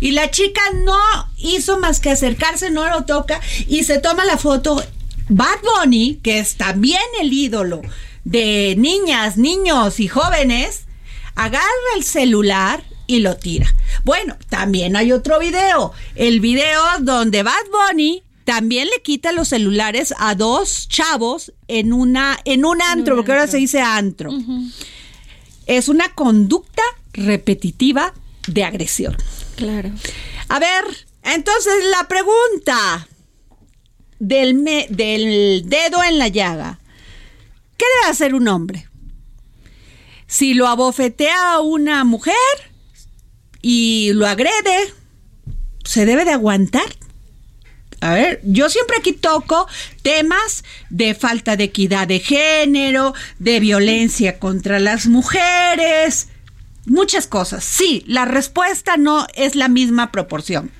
[0.00, 0.98] Y la chica no
[1.36, 4.82] hizo más que acercarse, no lo toca y se toma la foto.
[5.28, 7.82] Bad Bunny, que es también el ídolo
[8.24, 10.84] de niñas, niños y jóvenes,
[11.34, 11.64] agarra
[11.96, 13.74] el celular y lo tira.
[14.04, 20.14] Bueno, también hay otro video, el video donde Bad Bunny también le quita los celulares
[20.18, 24.30] a dos chavos en una en un antro, porque ahora se dice antro.
[25.66, 26.82] Es una conducta
[27.12, 28.14] repetitiva
[28.46, 29.16] de agresión.
[29.58, 29.90] Claro.
[30.48, 30.84] A ver,
[31.24, 33.08] entonces la pregunta
[34.20, 36.78] del, del dedo en la llaga.
[37.76, 38.88] ¿Qué debe hacer un hombre?
[40.28, 42.36] Si lo abofetea una mujer
[43.60, 44.94] y lo agrede,
[45.82, 46.86] ¿se debe de aguantar?
[48.00, 49.66] A ver, yo siempre aquí toco
[50.02, 56.28] temas de falta de equidad de género, de violencia contra las mujeres,
[56.88, 57.64] muchas cosas.
[57.64, 60.70] Sí, la respuesta no es la misma proporción.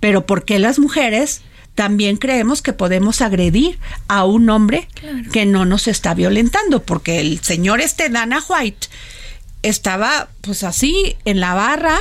[0.00, 1.42] Pero ¿por qué las mujeres
[1.74, 4.88] también creemos que podemos agredir a un hombre
[5.32, 6.82] que no nos está violentando?
[6.82, 8.88] Porque el señor este Dana White
[9.62, 11.98] estaba pues así en la barra,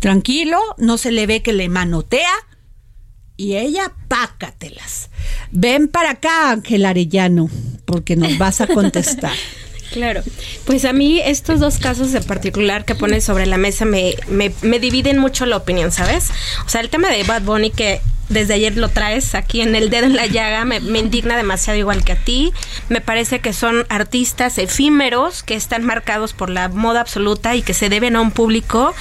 [0.00, 2.32] tranquilo, no se le ve que le manotea
[3.36, 5.10] y ella pácatelas.
[5.50, 7.48] Ven para acá, Ángel Arellano.
[7.84, 9.34] porque nos vas a contestar.
[9.96, 10.22] Claro,
[10.66, 14.52] pues a mí estos dos casos en particular que pones sobre la mesa me, me,
[14.60, 16.28] me dividen mucho la opinión, ¿sabes?
[16.66, 19.90] O sea, el tema de Bad Bunny que desde ayer lo traes aquí en el
[19.90, 22.52] dedo en la llaga, me, indigna demasiado igual que a ti.
[22.88, 27.74] Me parece que son artistas efímeros que están marcados por la moda absoluta y que
[27.74, 28.94] se deben a un público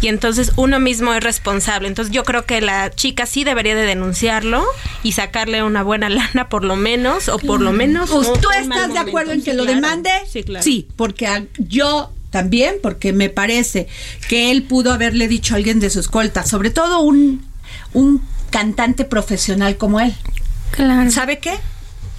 [0.00, 1.88] y entonces uno mismo es responsable.
[1.88, 4.64] Entonces yo creo que la chica sí debería de denunciarlo
[5.02, 8.10] y sacarle una buena lana por lo menos o por lo menos...
[8.10, 10.10] Pues, ¿Tú estás de acuerdo en que lo demande?
[10.30, 10.62] Sí, claro.
[10.62, 13.86] Sí, porque yo también, porque me parece
[14.28, 17.44] que él pudo haberle dicho a alguien de su escolta, sobre todo un,
[17.92, 18.22] un
[18.52, 20.14] cantante profesional como él.
[20.70, 21.10] Claro.
[21.10, 21.58] ¿Sabe qué?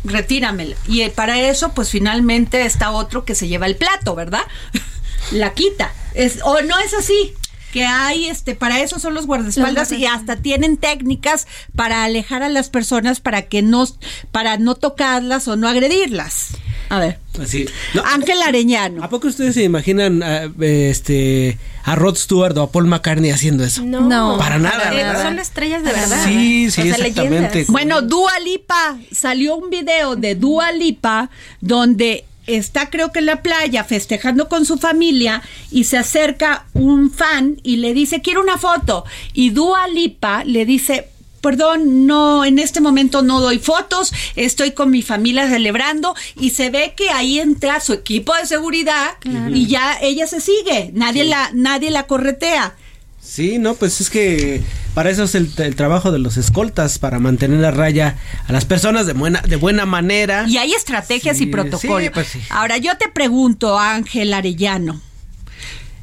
[0.04, 0.76] Retíramela.
[0.90, 4.44] Y eh, para eso, pues finalmente está otro que se lleva el plato, ¿verdad?
[5.32, 5.94] La quita.
[6.14, 7.34] Es, o no es así
[7.72, 12.50] que hay este para eso son los guardaespaldas y hasta tienen técnicas para alejar a
[12.50, 13.88] las personas para que no
[14.32, 16.50] para no tocarlas o no agredirlas.
[16.90, 17.20] A ver.
[17.42, 17.66] Así.
[18.06, 19.04] Ángel Areñano.
[19.04, 23.64] ¿A poco ustedes se imaginan a, este a Rod Stewart o a Paul McCartney haciendo
[23.64, 23.84] eso?
[23.84, 24.38] No.
[24.38, 25.22] Para nada.
[25.22, 26.24] Son estrellas de verdad.
[26.26, 27.66] Sí, sí, exactamente.
[27.70, 31.30] Bueno, Dua Lipa, salió un video de Dua Lipa
[31.62, 37.12] donde está creo que en la playa festejando con su familia y se acerca un
[37.12, 39.06] fan y le dice, quiero una foto.
[39.34, 41.10] Y Dua Lipa le dice,
[41.44, 46.70] perdón, no, en este momento no doy fotos, estoy con mi familia celebrando y se
[46.70, 49.12] ve que ahí entra su equipo de seguridad
[49.52, 52.76] y ya ella se sigue, nadie la, nadie la corretea.
[53.22, 54.62] Sí, no, pues es que
[54.94, 58.18] para eso es el, trabajo de los escoltas, para mantener a raya
[58.48, 60.46] a las personas de buena, de buena manera.
[60.48, 62.10] Y hay estrategias y protocolos.
[62.14, 65.02] Pues Ahora yo te pregunto, Ángel Arellano,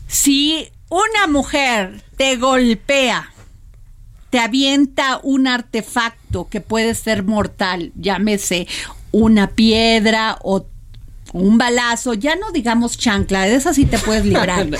[0.06, 3.29] si una mujer te golpea,
[4.30, 8.66] te avienta un artefacto que puede ser mortal, llámese
[9.12, 10.66] una piedra o
[11.32, 14.66] un balazo, ya no digamos chancla, de esa sí te puedes librar.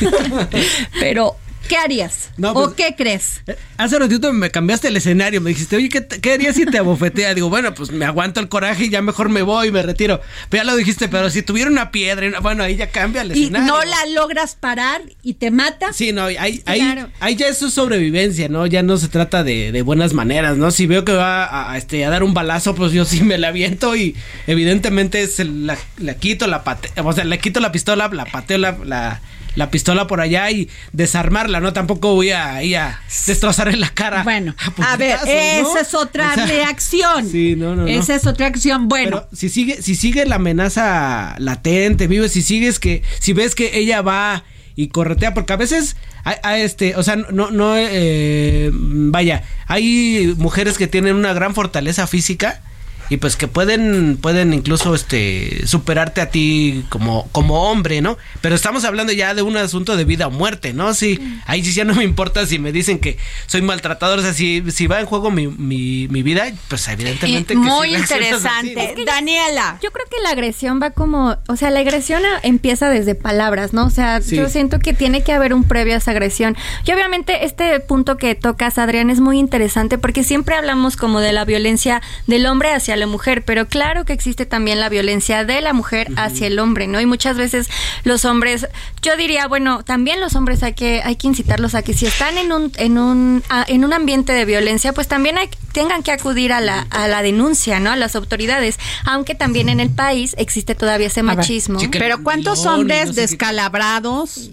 [1.00, 1.36] Pero
[1.70, 2.30] ¿Qué harías?
[2.42, 3.42] ¿O pues, qué crees?
[3.46, 5.40] Eh, hace ratito me cambiaste el escenario.
[5.40, 7.32] Me dijiste, oye, ¿qué, harías si te abofetea?
[7.32, 10.20] Digo, bueno, pues me aguanto el coraje y ya mejor me voy y me retiro.
[10.48, 13.66] Pero ya lo dijiste, pero si tuviera una piedra, bueno, ahí ya cambia el escenario.
[13.66, 15.92] ¿Y no la logras parar y te mata?
[15.92, 18.66] Sí, no, ahí, ahí, ya eso es sobrevivencia, ¿no?
[18.66, 20.72] Ya no se trata de, buenas maneras, ¿no?
[20.72, 23.46] Si veo que va a, este, a dar un balazo, pues yo sí me la
[23.48, 24.16] aviento y
[24.48, 25.78] evidentemente se la,
[26.18, 29.20] quito, la pateo, o sea, le quito la pistola, la pateo, la la
[29.70, 31.72] pistola por allá y desarmarla, ¿no?
[31.72, 34.22] Tampoco voy a ir a destrozarle la cara.
[34.22, 37.28] Bueno, a, ver, esa es otra reacción.
[37.28, 38.88] Sí, no, no, Esa es otra acción.
[38.88, 43.78] Bueno, si sigue, si sigue la amenaza latente, vive, si sigues que, si ves que
[43.78, 44.44] ella va
[44.76, 50.78] y corretea, porque a veces a, este, o sea, no, no, eh, vaya, hay mujeres
[50.78, 52.62] que tienen una gran fortaleza física
[53.10, 58.16] y pues que pueden pueden incluso este superarte a ti como como hombre, ¿no?
[58.40, 60.94] Pero estamos hablando ya de un asunto de vida o muerte, ¿no?
[60.94, 64.32] Sí, ahí sí ya no me importa si me dicen que soy maltratador, o sea,
[64.32, 68.94] si, si va en juego mi, mi, mi vida, pues evidentemente que muy interesante.
[69.04, 73.72] Daniela, yo creo que la agresión va como, o sea, la agresión empieza desde palabras,
[73.72, 73.86] ¿no?
[73.86, 76.56] O sea, yo siento que tiene que haber un previo a esa agresión.
[76.86, 81.32] Y obviamente este punto que tocas, Adrián, es muy interesante porque siempre hablamos como de
[81.32, 85.60] la violencia del hombre hacia la mujer, pero claro que existe también la violencia de
[85.60, 87.00] la mujer hacia el hombre, ¿no?
[87.00, 87.68] Y muchas veces
[88.04, 88.68] los hombres,
[89.02, 92.38] yo diría, bueno, también los hombres hay que hay que incitarlos a que si están
[92.38, 96.52] en un en un en un ambiente de violencia, pues también hay, tengan que acudir
[96.52, 97.90] a la a la denuncia, ¿no?
[97.90, 101.80] A las autoridades, aunque también en el país existe todavía ese machismo.
[101.90, 104.50] pero ¿cuántos hombres descalabrados?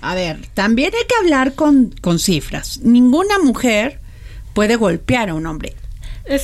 [0.00, 2.78] A ver, también hay que hablar con, con cifras.
[2.82, 4.00] Ninguna mujer
[4.54, 5.74] puede golpear a un hombre.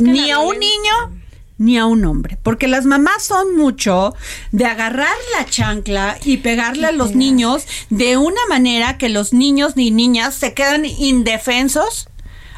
[0.01, 1.22] ni a un niño
[1.63, 4.15] ni a un hombre, porque las mamás son mucho
[4.51, 9.77] de agarrar la chancla y pegarle a los niños de una manera que los niños
[9.77, 12.09] ni niñas se quedan indefensos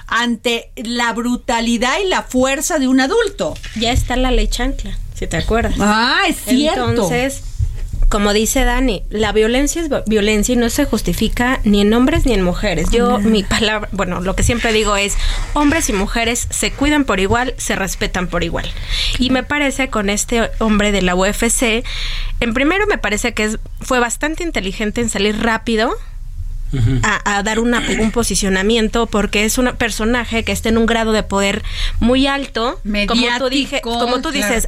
[0.06, 3.54] ante la brutalidad y la fuerza de un adulto.
[3.76, 5.74] Ya está la ley chancla, si te acuerdas.
[5.80, 6.88] Ah, es cierto.
[6.88, 7.42] Entonces,
[8.08, 12.32] como dice Dani, la violencia es violencia y no se justifica ni en hombres ni
[12.32, 12.90] en mujeres.
[12.90, 15.16] Yo, mi palabra, bueno, lo que siempre digo es,
[15.52, 18.70] hombres y mujeres se cuidan por igual, se respetan por igual.
[19.18, 21.84] Y me parece con este hombre de la UFC,
[22.40, 25.94] en primero me parece que es, fue bastante inteligente en salir rápido.
[27.04, 31.22] A, dar una, un posicionamiento porque es un personaje que está en un grado de
[31.22, 31.62] poder
[32.00, 34.66] muy alto como tú, dije, como tú dices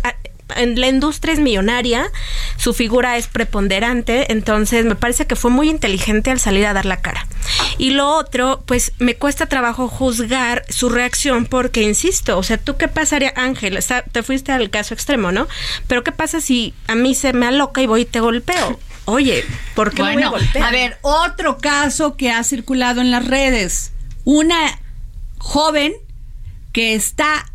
[0.54, 2.10] en la industria es millonaria,
[2.56, 6.86] su figura es preponderante, entonces me parece que fue muy inteligente al salir a dar
[6.86, 7.26] la cara.
[7.78, 12.76] Y lo otro, pues me cuesta trabajo juzgar su reacción porque, insisto, o sea, ¿tú
[12.76, 13.78] qué pasaría, Ángel?
[14.12, 15.48] te fuiste al caso extremo, ¿no?
[15.86, 18.78] Pero ¿qué pasa si a mí se me aloca y voy y te golpeo?
[19.04, 19.44] Oye,
[19.74, 20.68] ¿por qué bueno, me voy a golpear?
[20.68, 23.92] A ver, otro caso que ha circulado en las redes.
[24.24, 24.80] Una
[25.38, 25.94] joven
[26.72, 27.46] que está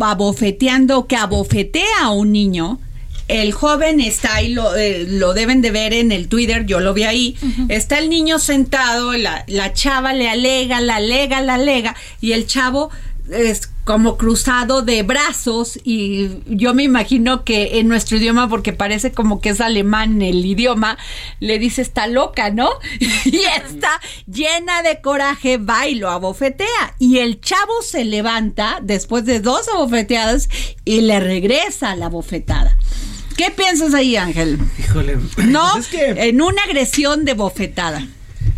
[0.00, 2.78] abofeteando, que abofetea a un niño.
[3.28, 6.94] El joven está ahí, lo, eh, lo deben de ver en el Twitter, yo lo
[6.94, 7.36] vi ahí.
[7.68, 12.46] Está el niño sentado, la, la chava le alega, la alega, la alega, y el
[12.46, 12.90] chavo
[13.30, 19.12] es como cruzado de brazos y yo me imagino que en nuestro idioma, porque parece
[19.12, 20.98] como que es alemán el idioma,
[21.40, 22.68] le dice está loca, ¿no?
[23.24, 23.98] y está
[24.30, 26.96] llena de coraje, va y lo abofetea.
[26.98, 30.50] Y el chavo se levanta después de dos abofeteadas
[30.84, 32.76] y le regresa la bofetada.
[33.38, 34.58] ¿Qué piensas ahí, Ángel?
[34.78, 35.16] Híjole.
[35.46, 38.06] No, pues en una agresión de bofetada.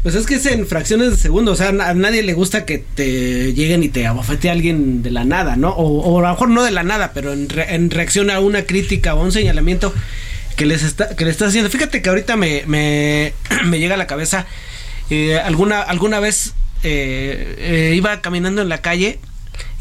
[0.02, 2.78] Pues es que es en fracciones de segundo, o sea, a nadie le gusta que
[2.78, 5.70] te lleguen y te abofete a alguien de la nada, ¿no?
[5.70, 9.20] O, a lo mejor no de la nada, pero en, reacción a una crítica o
[9.20, 9.92] a un señalamiento
[10.56, 11.70] que les está, que le estás haciendo.
[11.70, 13.32] Fíjate que ahorita me, me,
[13.78, 14.46] llega a la cabeza,
[15.10, 19.18] eh, alguna, alguna vez eh, eh, iba caminando en la calle,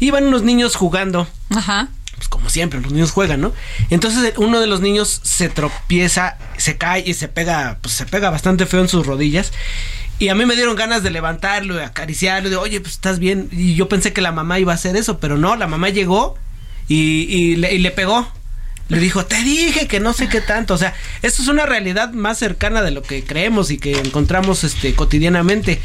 [0.00, 1.28] iban unos niños jugando.
[1.50, 1.88] Ajá
[2.20, 3.54] pues como siempre, los niños juegan, ¿no?
[3.88, 8.28] Entonces uno de los niños se tropieza, se cae y se pega, pues se pega
[8.28, 9.52] bastante feo en sus rodillas.
[10.20, 13.48] Y a mí me dieron ganas de levantarlo, de acariciarlo, de, oye, pues estás bien.
[13.52, 16.36] Y yo pensé que la mamá iba a hacer eso, pero no, la mamá llegó
[16.88, 18.30] y, le, pegó.
[18.90, 20.74] Le dijo, te dije que no sé qué tanto.
[20.74, 20.92] O sea,
[21.22, 25.80] esto es una realidad más cercana de lo que creemos y que encontramos este, cotidianamente.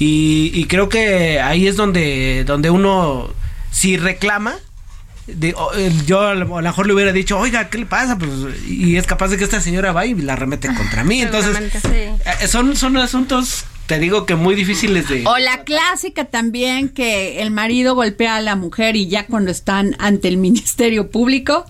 [0.00, 3.30] Y, creo que ahí es donde, donde uno,
[3.70, 4.56] si reclama,
[6.06, 8.18] yo a lo mejor le hubiera dicho, oiga, ¿qué le pasa?
[8.18, 8.30] Pues,
[8.66, 11.22] y es capaz de que esta señora va y la remete contra mí.
[11.22, 15.24] Entonces, eh, son, son asuntos te digo que muy difíciles de...
[15.26, 19.94] O la clásica también que el marido golpea a la mujer y ya cuando están
[19.98, 21.64] ante el Ministerio Público,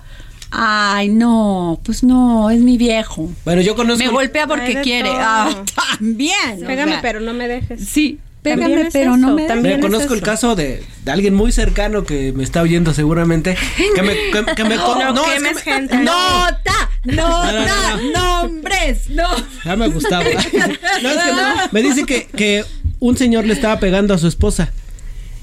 [0.50, 3.30] ay no, pues no, es mi viejo.
[3.44, 4.04] Bueno, yo conozco...
[4.04, 5.10] Me golpea porque quiere.
[5.12, 5.64] Ah,
[5.98, 6.60] también.
[6.66, 7.86] Pégame, pero no me dejes.
[7.86, 8.18] Sí.
[8.54, 12.62] Pégame, pero no me También conozco el caso de, alguien muy cercano que me está
[12.62, 13.56] oyendo seguramente.
[13.94, 14.14] Que me,
[14.54, 15.96] que, me no, no, es que gente.
[15.98, 19.28] Nota, nota, nombres, no.
[19.64, 20.24] Ya me gustaba.
[20.24, 21.54] no, es que no.
[21.72, 22.64] Me dice que, que
[23.00, 24.72] un señor le estaba pegando a su esposa.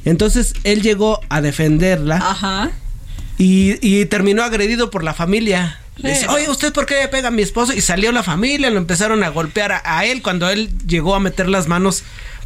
[0.06, 2.18] Entonces él llegó a defenderla.
[2.18, 2.72] Ajá.
[3.38, 5.80] Y, y terminó agredido por la familia.
[5.98, 7.72] Le dice, oye, ¿usted por qué le pega a mi esposo?
[7.72, 11.48] Y salió la familia, lo empezaron a golpear a, él cuando él llegó a meter
[11.48, 12.04] las manos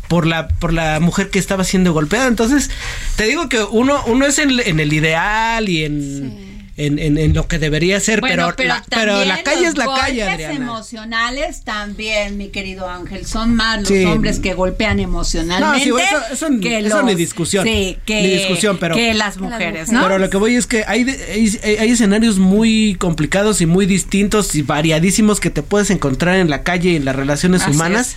[0.08, 2.28] por la por la mujer que estaba siendo golpeada.
[2.28, 2.70] Entonces,
[3.16, 6.48] te digo que uno uno es en, en el ideal y en
[6.78, 10.24] en, en, lo que debería ser, pero, pero, la, pero la calle es la calle,
[10.24, 10.54] Adriana.
[10.54, 16.48] emocionales también, mi querido Ángel, son más los hombres que golpean emocionalmente no, eso, eso,
[16.62, 20.04] que eso ni discusión, sí, que, ni discusión, pero que las mujeres, ¿no?
[20.04, 24.54] Pero lo que voy es que hay, hay, hay, escenarios muy complicados y muy distintos
[24.54, 28.16] y variadísimos que te puedes encontrar en la calle y en las relaciones humanas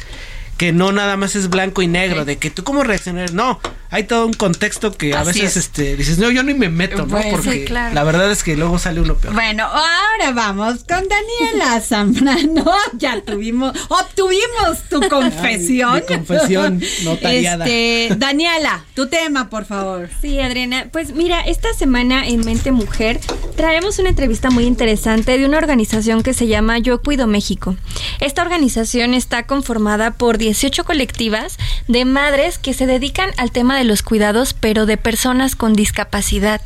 [0.61, 3.59] que no nada más es blanco y negro, de que tú cómo reaccionar, no,
[3.89, 7.19] hay todo un contexto que a veces este dices, no, yo ni me meto, ¿no?
[7.31, 9.33] Porque la verdad es que luego sale uno peor.
[9.33, 15.95] Bueno, ahora vamos con Daniela Zambrano, ya tuvimos, obtuvimos tu confesión.
[15.95, 17.65] mi confesión notariada.
[17.65, 20.11] Este, Daniela, tu tema, por favor.
[20.21, 23.19] Sí, Adriana, pues mira, esta semana en Mente Mujer
[23.61, 27.77] traemos una entrevista muy interesante de una organización que se llama Yo Cuido México.
[28.19, 33.85] Esta organización está conformada por 18 colectivas de madres que se dedican al tema de
[33.85, 36.63] los cuidados, pero de personas con discapacidad.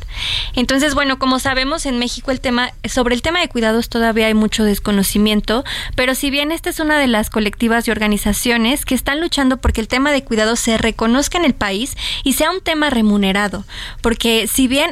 [0.55, 4.33] Entonces, bueno, como sabemos en México el tema sobre el tema de cuidados todavía hay
[4.33, 5.65] mucho desconocimiento,
[5.97, 9.81] pero si bien esta es una de las colectivas y organizaciones que están luchando porque
[9.81, 13.65] el tema de cuidados se reconozca en el país y sea un tema remunerado,
[14.01, 14.91] porque si bien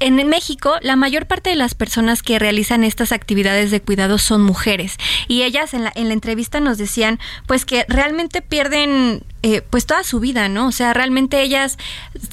[0.00, 4.42] en México, la mayor parte de las personas que realizan estas actividades de cuidado son
[4.42, 4.96] mujeres
[5.26, 9.86] y ellas en la, en la entrevista nos decían pues que realmente pierden eh, pues
[9.86, 10.66] toda su vida, ¿no?
[10.66, 11.78] O sea, realmente ellas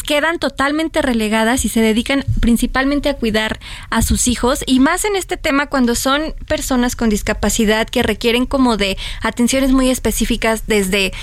[0.05, 3.59] quedan totalmente relegadas y se dedican principalmente a cuidar
[3.89, 8.45] a sus hijos y más en este tema cuando son personas con discapacidad que requieren
[8.45, 11.13] como de atenciones muy específicas desde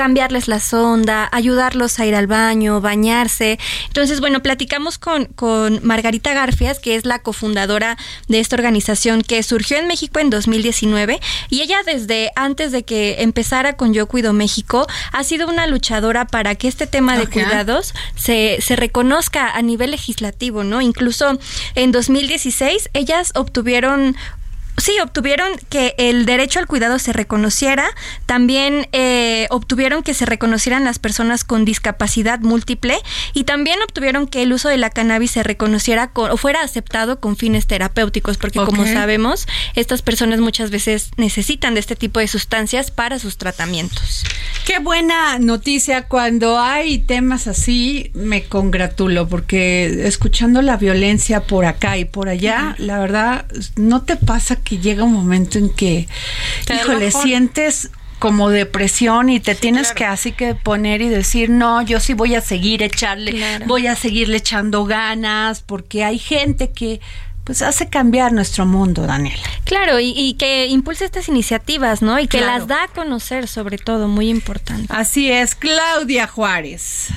[0.00, 3.58] cambiarles la sonda, ayudarlos a ir al baño, bañarse.
[3.88, 9.42] Entonces, bueno, platicamos con, con Margarita Garfias, que es la cofundadora de esta organización que
[9.42, 11.20] surgió en México en 2019
[11.50, 16.26] y ella desde antes de que empezara con Yo Cuido México ha sido una luchadora
[16.26, 20.80] para que este tema de cuidados se, se reconozca a nivel legislativo, ¿no?
[20.80, 21.38] Incluso
[21.74, 24.16] en 2016 ellas obtuvieron
[24.80, 27.84] Sí, obtuvieron que el derecho al cuidado se reconociera,
[28.24, 32.96] también eh, obtuvieron que se reconocieran las personas con discapacidad múltiple.
[33.34, 37.36] Y también obtuvieron que el uso de la cannabis se reconociera o fuera aceptado con
[37.36, 42.90] fines terapéuticos, porque como sabemos, estas personas muchas veces necesitan de este tipo de sustancias
[42.90, 44.24] para sus tratamientos.
[44.64, 46.08] Qué buena noticia.
[46.08, 52.74] Cuando hay temas así, me congratulo, porque escuchando la violencia por acá y por allá,
[52.78, 56.08] la verdad, no te pasa que llega un momento en que,
[56.72, 57.90] híjole, sientes
[58.20, 62.34] como depresión y te tienes que así que poner y decir, no, yo sí voy
[62.34, 67.00] a seguir echarle, voy a seguirle echando ganas, porque hay gente que
[67.44, 69.38] pues hace cambiar nuestro mundo, Daniel.
[69.64, 72.20] Claro, y, que impulsa estas iniciativas, ¿no?
[72.20, 74.86] Y que las da a conocer, sobre todo, muy importante.
[74.90, 77.08] Así es, Claudia Juárez.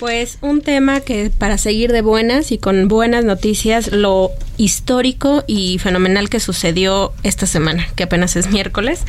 [0.00, 5.76] Pues un tema que para seguir de buenas y con buenas noticias, lo histórico y
[5.78, 9.02] fenomenal que sucedió esta semana, que apenas es miércoles,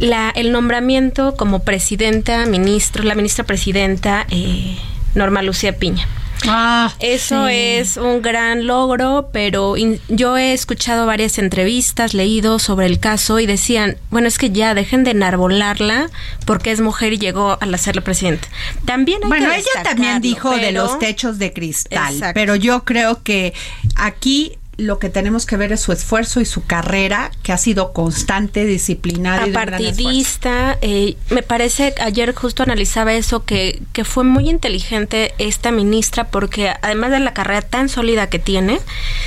[0.00, 4.76] la, el nombramiento como presidenta, ministro, la ministra presidenta eh,
[5.14, 6.08] Norma Lucía Piña.
[6.46, 9.74] Ah, Eso es un gran logro, pero
[10.08, 14.74] yo he escuchado varias entrevistas, leído sobre el caso y decían, bueno, es que ya
[14.74, 16.10] dejen de enarbolarla
[16.46, 18.48] porque es mujer y llegó a ser la presidenta.
[18.84, 23.54] También hay Bueno, ella también dijo de los techos de cristal, pero yo creo que
[23.96, 27.92] aquí lo que tenemos que ver es su esfuerzo y su carrera, que ha sido
[27.92, 29.46] constante, disciplinada.
[29.52, 36.28] Partidista, eh, me parece, ayer justo analizaba eso, que, que fue muy inteligente esta ministra,
[36.28, 38.80] porque además de la carrera tan sólida que tiene,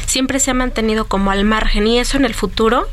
[0.06, 2.88] siempre se ha mantenido como al margen y eso en el futuro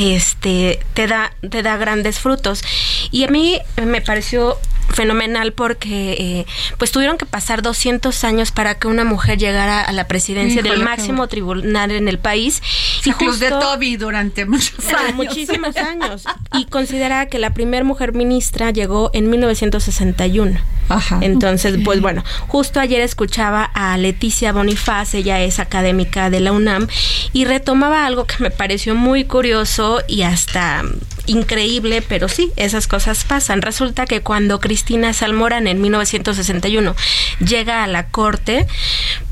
[0.00, 2.62] este te da te da grandes frutos.
[3.10, 4.56] Y a mí me pareció
[4.92, 6.46] fenomenal porque eh,
[6.78, 10.82] pues tuvieron que pasar 200 años para que una mujer llegara a la presidencia del
[10.82, 12.62] máximo tribunal en el país.
[13.04, 15.14] Y justo de Toby durante muchos años.
[15.14, 16.24] muchísimos años.
[16.54, 21.18] Y considera que la primera mujer ministra llegó en 1961 Ajá.
[21.22, 26.86] entonces pues bueno justo ayer escuchaba a Leticia Bonifaz ella es académica de la UNAM
[27.32, 30.82] y retomaba algo que me pareció muy curioso y hasta
[31.26, 36.94] increíble pero sí esas cosas pasan resulta que cuando Cristina Salmorán en 1961
[37.40, 38.66] llega a la corte,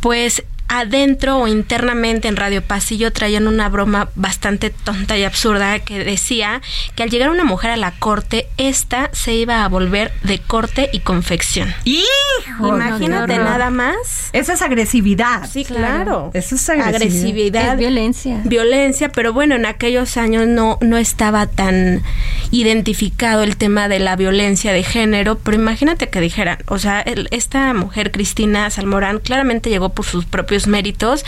[0.00, 6.04] pues adentro o internamente en Radio Pasillo traían una broma bastante tonta y absurda que
[6.04, 6.60] decía
[6.94, 10.90] que al llegar una mujer a la corte, esta se iba a volver de corte
[10.92, 11.74] y confección.
[11.84, 12.68] ¡Hijo!
[12.68, 14.30] Imagínate nada más.
[14.32, 15.48] Esa es agresividad.
[15.50, 16.30] Sí, claro.
[16.34, 17.72] Eso es agresividad.
[17.72, 18.40] Es violencia.
[18.44, 22.02] Violencia, pero bueno, en aquellos años no, no estaba tan
[22.50, 27.00] identificado el tema de la violencia de género, pero imagínate que dijeran, o sea,
[27.30, 31.24] esta mujer Cristina Salmorán claramente llegó por sus propios méritos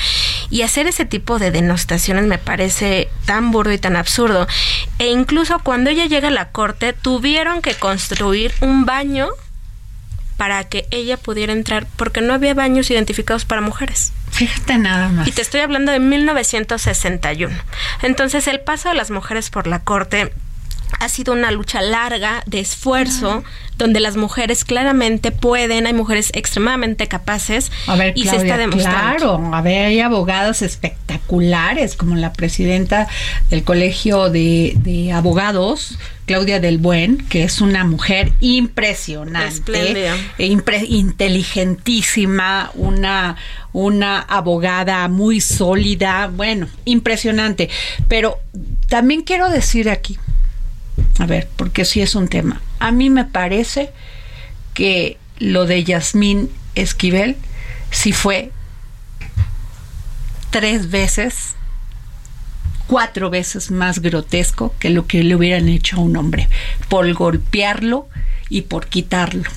[0.51, 4.47] y hacer ese tipo de denostaciones me parece tan burdo y tan absurdo.
[4.99, 9.29] E incluso cuando ella llega a la corte tuvieron que construir un baño
[10.37, 14.13] para que ella pudiera entrar porque no había baños identificados para mujeres.
[14.31, 15.29] Fíjate nada más.
[15.29, 17.55] Y te estoy hablando de 1961.
[18.03, 20.33] Entonces el paso de las mujeres por la corte
[20.99, 23.43] ha sido una lucha larga de esfuerzo
[23.81, 27.73] donde las mujeres claramente pueden, hay mujeres extremadamente capaces
[28.15, 29.39] y se está demostrando.
[29.39, 33.09] Claro, a ver, hay abogados espectaculares como la presidenta
[33.49, 43.37] del Colegio de, Abogados, Claudia del Buen, que es una mujer impresionante, e inteligentísima, una,
[43.73, 47.71] una abogada muy sólida, bueno, impresionante.
[48.09, 48.39] Pero
[48.89, 50.19] también quiero decir aquí,
[51.19, 52.61] a ver, porque sí es un tema.
[52.79, 53.91] A mí me parece
[54.75, 57.37] que lo de Yasmín Esquivel
[57.91, 58.53] sí fue
[60.51, 61.55] tres veces,
[62.91, 66.49] cuatro veces más grotesco que lo que le hubieran hecho a un hombre,
[66.89, 68.09] por golpearlo
[68.49, 69.49] y por quitarlo.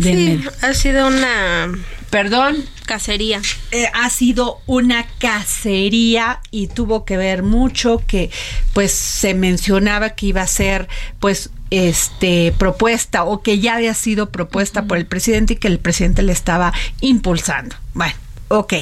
[0.00, 1.70] sí, ha sido una...
[2.08, 2.64] Perdón.
[2.86, 3.42] Cacería.
[3.72, 8.30] Eh, ha sido una cacería y tuvo que ver mucho que
[8.72, 10.88] pues se mencionaba que iba a ser
[11.20, 15.78] pues este propuesta o que ya había sido propuesta por el presidente y que el
[15.78, 16.72] presidente le estaba
[17.02, 17.76] impulsando.
[17.92, 18.14] Bueno,
[18.48, 18.72] ok,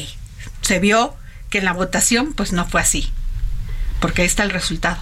[0.60, 1.16] se vio
[1.50, 3.10] que en la votación pues no fue así
[4.06, 4.98] porque ahí está el resultado.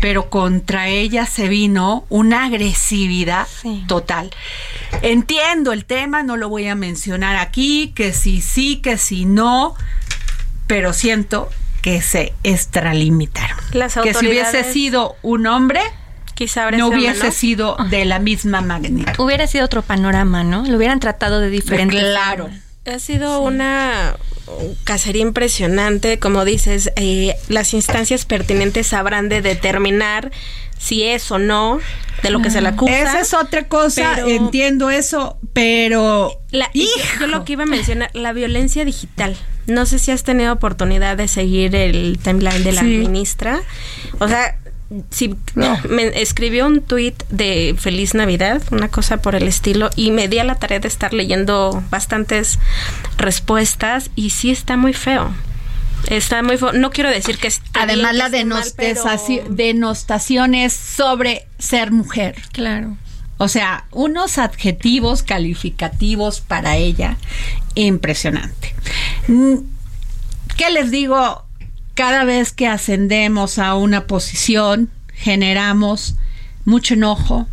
[0.00, 3.48] Pero contra ella se vino una agresividad
[3.88, 4.30] total.
[5.02, 9.74] Entiendo el tema, no lo voy a mencionar aquí, que si sí, que si no,
[10.68, 11.50] pero siento
[11.82, 13.58] que se extralimitaron.
[14.04, 15.80] que si hubiese sido un hombre,
[16.36, 19.18] quizá no hubiese sido de la misma magnitud.
[19.18, 20.64] Hubiera sido otro panorama, ¿no?
[20.64, 21.98] Lo hubieran tratado de diferente.
[21.98, 22.50] Claro.
[22.86, 24.16] Ha sido una
[24.84, 30.30] cacería impresionante, como dices, eh, las instancias pertinentes sabrán de determinar
[30.78, 31.80] si es o no
[32.22, 32.98] de lo que se le acusa.
[32.98, 38.32] Esa es otra cosa, entiendo eso, pero la, yo lo que iba a mencionar, la
[38.32, 39.36] violencia digital.
[39.66, 43.62] No sé si has tenido oportunidad de seguir el timeline de la ministra.
[44.18, 44.58] O sea,
[45.10, 45.34] si
[45.88, 50.38] me escribió un tuit de Feliz Navidad, una cosa por el estilo, y me di
[50.38, 52.58] a la tarea de estar leyendo bastantes
[53.16, 55.32] respuestas y sí está muy feo.
[56.08, 56.72] Está muy feo.
[56.72, 58.28] No quiero decir que Además, la
[59.48, 62.36] denostación es sobre ser mujer.
[62.52, 62.96] Claro.
[63.38, 67.16] O sea, unos adjetivos calificativos para ella
[67.74, 68.74] impresionante.
[69.28, 69.56] Mm,
[70.56, 71.43] ¿Qué les digo?
[71.94, 76.16] Cada vez que ascendemos a una posición, generamos
[76.64, 77.46] mucho enojo,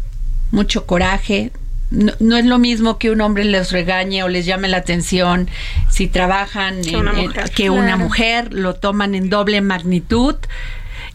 [0.52, 1.52] mucho coraje.
[1.92, 5.50] No, es lo mismo que un hombre les regañe o les llame la atención
[5.90, 7.52] si trabajan que, una, mujer.
[7.52, 10.36] que una mujer, lo toman en doble magnitud.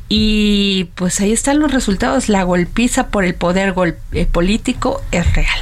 [0.09, 2.29] Y pues ahí están los resultados.
[2.29, 3.75] La golpiza por el poder
[4.13, 5.59] eh, político es real.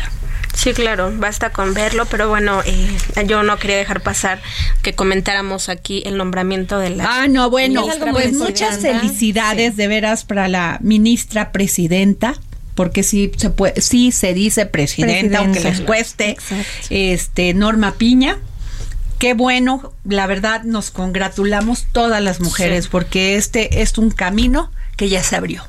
[0.55, 2.97] Sí, claro, basta con verlo, pero bueno, eh,
[3.27, 4.41] yo no quería dejar pasar
[4.83, 7.23] que comentáramos aquí el nombramiento de la...
[7.23, 12.35] Ah, no, bueno, pues muchas felicidades de veras para la ministra presidenta
[12.75, 16.37] porque sí se puede, sí se dice presidenta, aunque les cueste,
[16.91, 18.39] este Norma Piña.
[19.19, 25.09] Qué bueno, la verdad nos congratulamos todas las mujeres porque este es un camino que
[25.09, 25.65] ya se abrió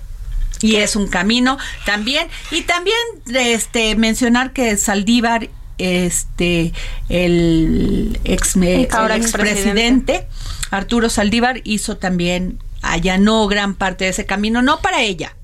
[0.61, 2.27] y es un camino también.
[2.51, 2.97] Y también
[3.27, 6.73] este mencionar que Saldívar este
[7.09, 10.25] el ex, expresidente
[10.71, 15.35] Arturo Saldívar hizo también allanó gran parte de ese camino no para ella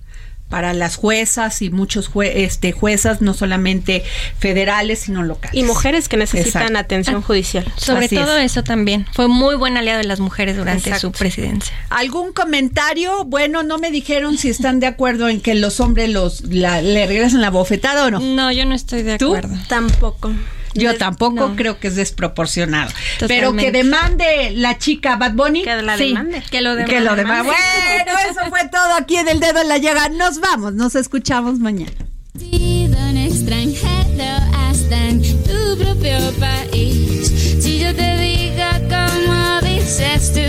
[0.51, 4.03] para las juezas y muchos este, juezas, no solamente
[4.37, 5.57] federales, sino locales.
[5.57, 7.65] Y mujeres que necesitan atención ah, judicial.
[7.77, 9.07] Sobre todo eso también.
[9.13, 11.73] Fue muy buen aliado de las mujeres durante su presidencia.
[11.89, 13.23] ¿Algún comentario?
[13.25, 17.41] Bueno, no me dijeron si están de acuerdo en que los hombres los le regresan
[17.41, 18.19] la bofetada o no.
[18.19, 19.55] No, yo no estoy de acuerdo.
[19.67, 20.31] Tampoco.
[20.73, 22.91] Yo tampoco creo que es desproporcionado.
[23.27, 25.63] Pero que demande la chica Bad Bunny.
[25.63, 26.43] Que la demande.
[26.49, 26.93] Que lo demande.
[26.93, 27.49] Que lo demande.
[27.49, 30.09] Bueno, eso fue todo aquí en el dedo en la llaga.
[30.09, 31.91] Nos vamos, nos escuchamos mañana.
[32.39, 37.27] En extranjero hasta en tu propio país.
[37.61, 40.39] Si yo te digo como dices tú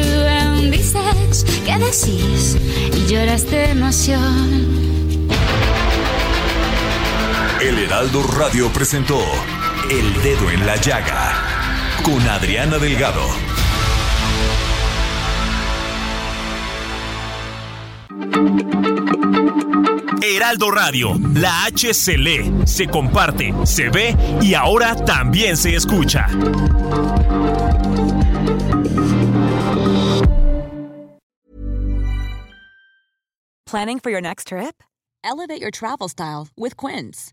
[0.61, 2.57] un dices ¿qué decís?
[2.97, 4.73] Y lloras de emoción.
[7.61, 9.21] El Heraldo Radio presentó
[9.91, 11.33] el Dedo en la Llaga
[12.03, 13.23] con Adriana Delgado.
[20.23, 26.27] Heraldo Radio, la H se lee, se comparte, se ve y ahora también se escucha.
[33.67, 34.83] Planning for your next trip?
[35.25, 37.33] Elevate your travel style with Quince.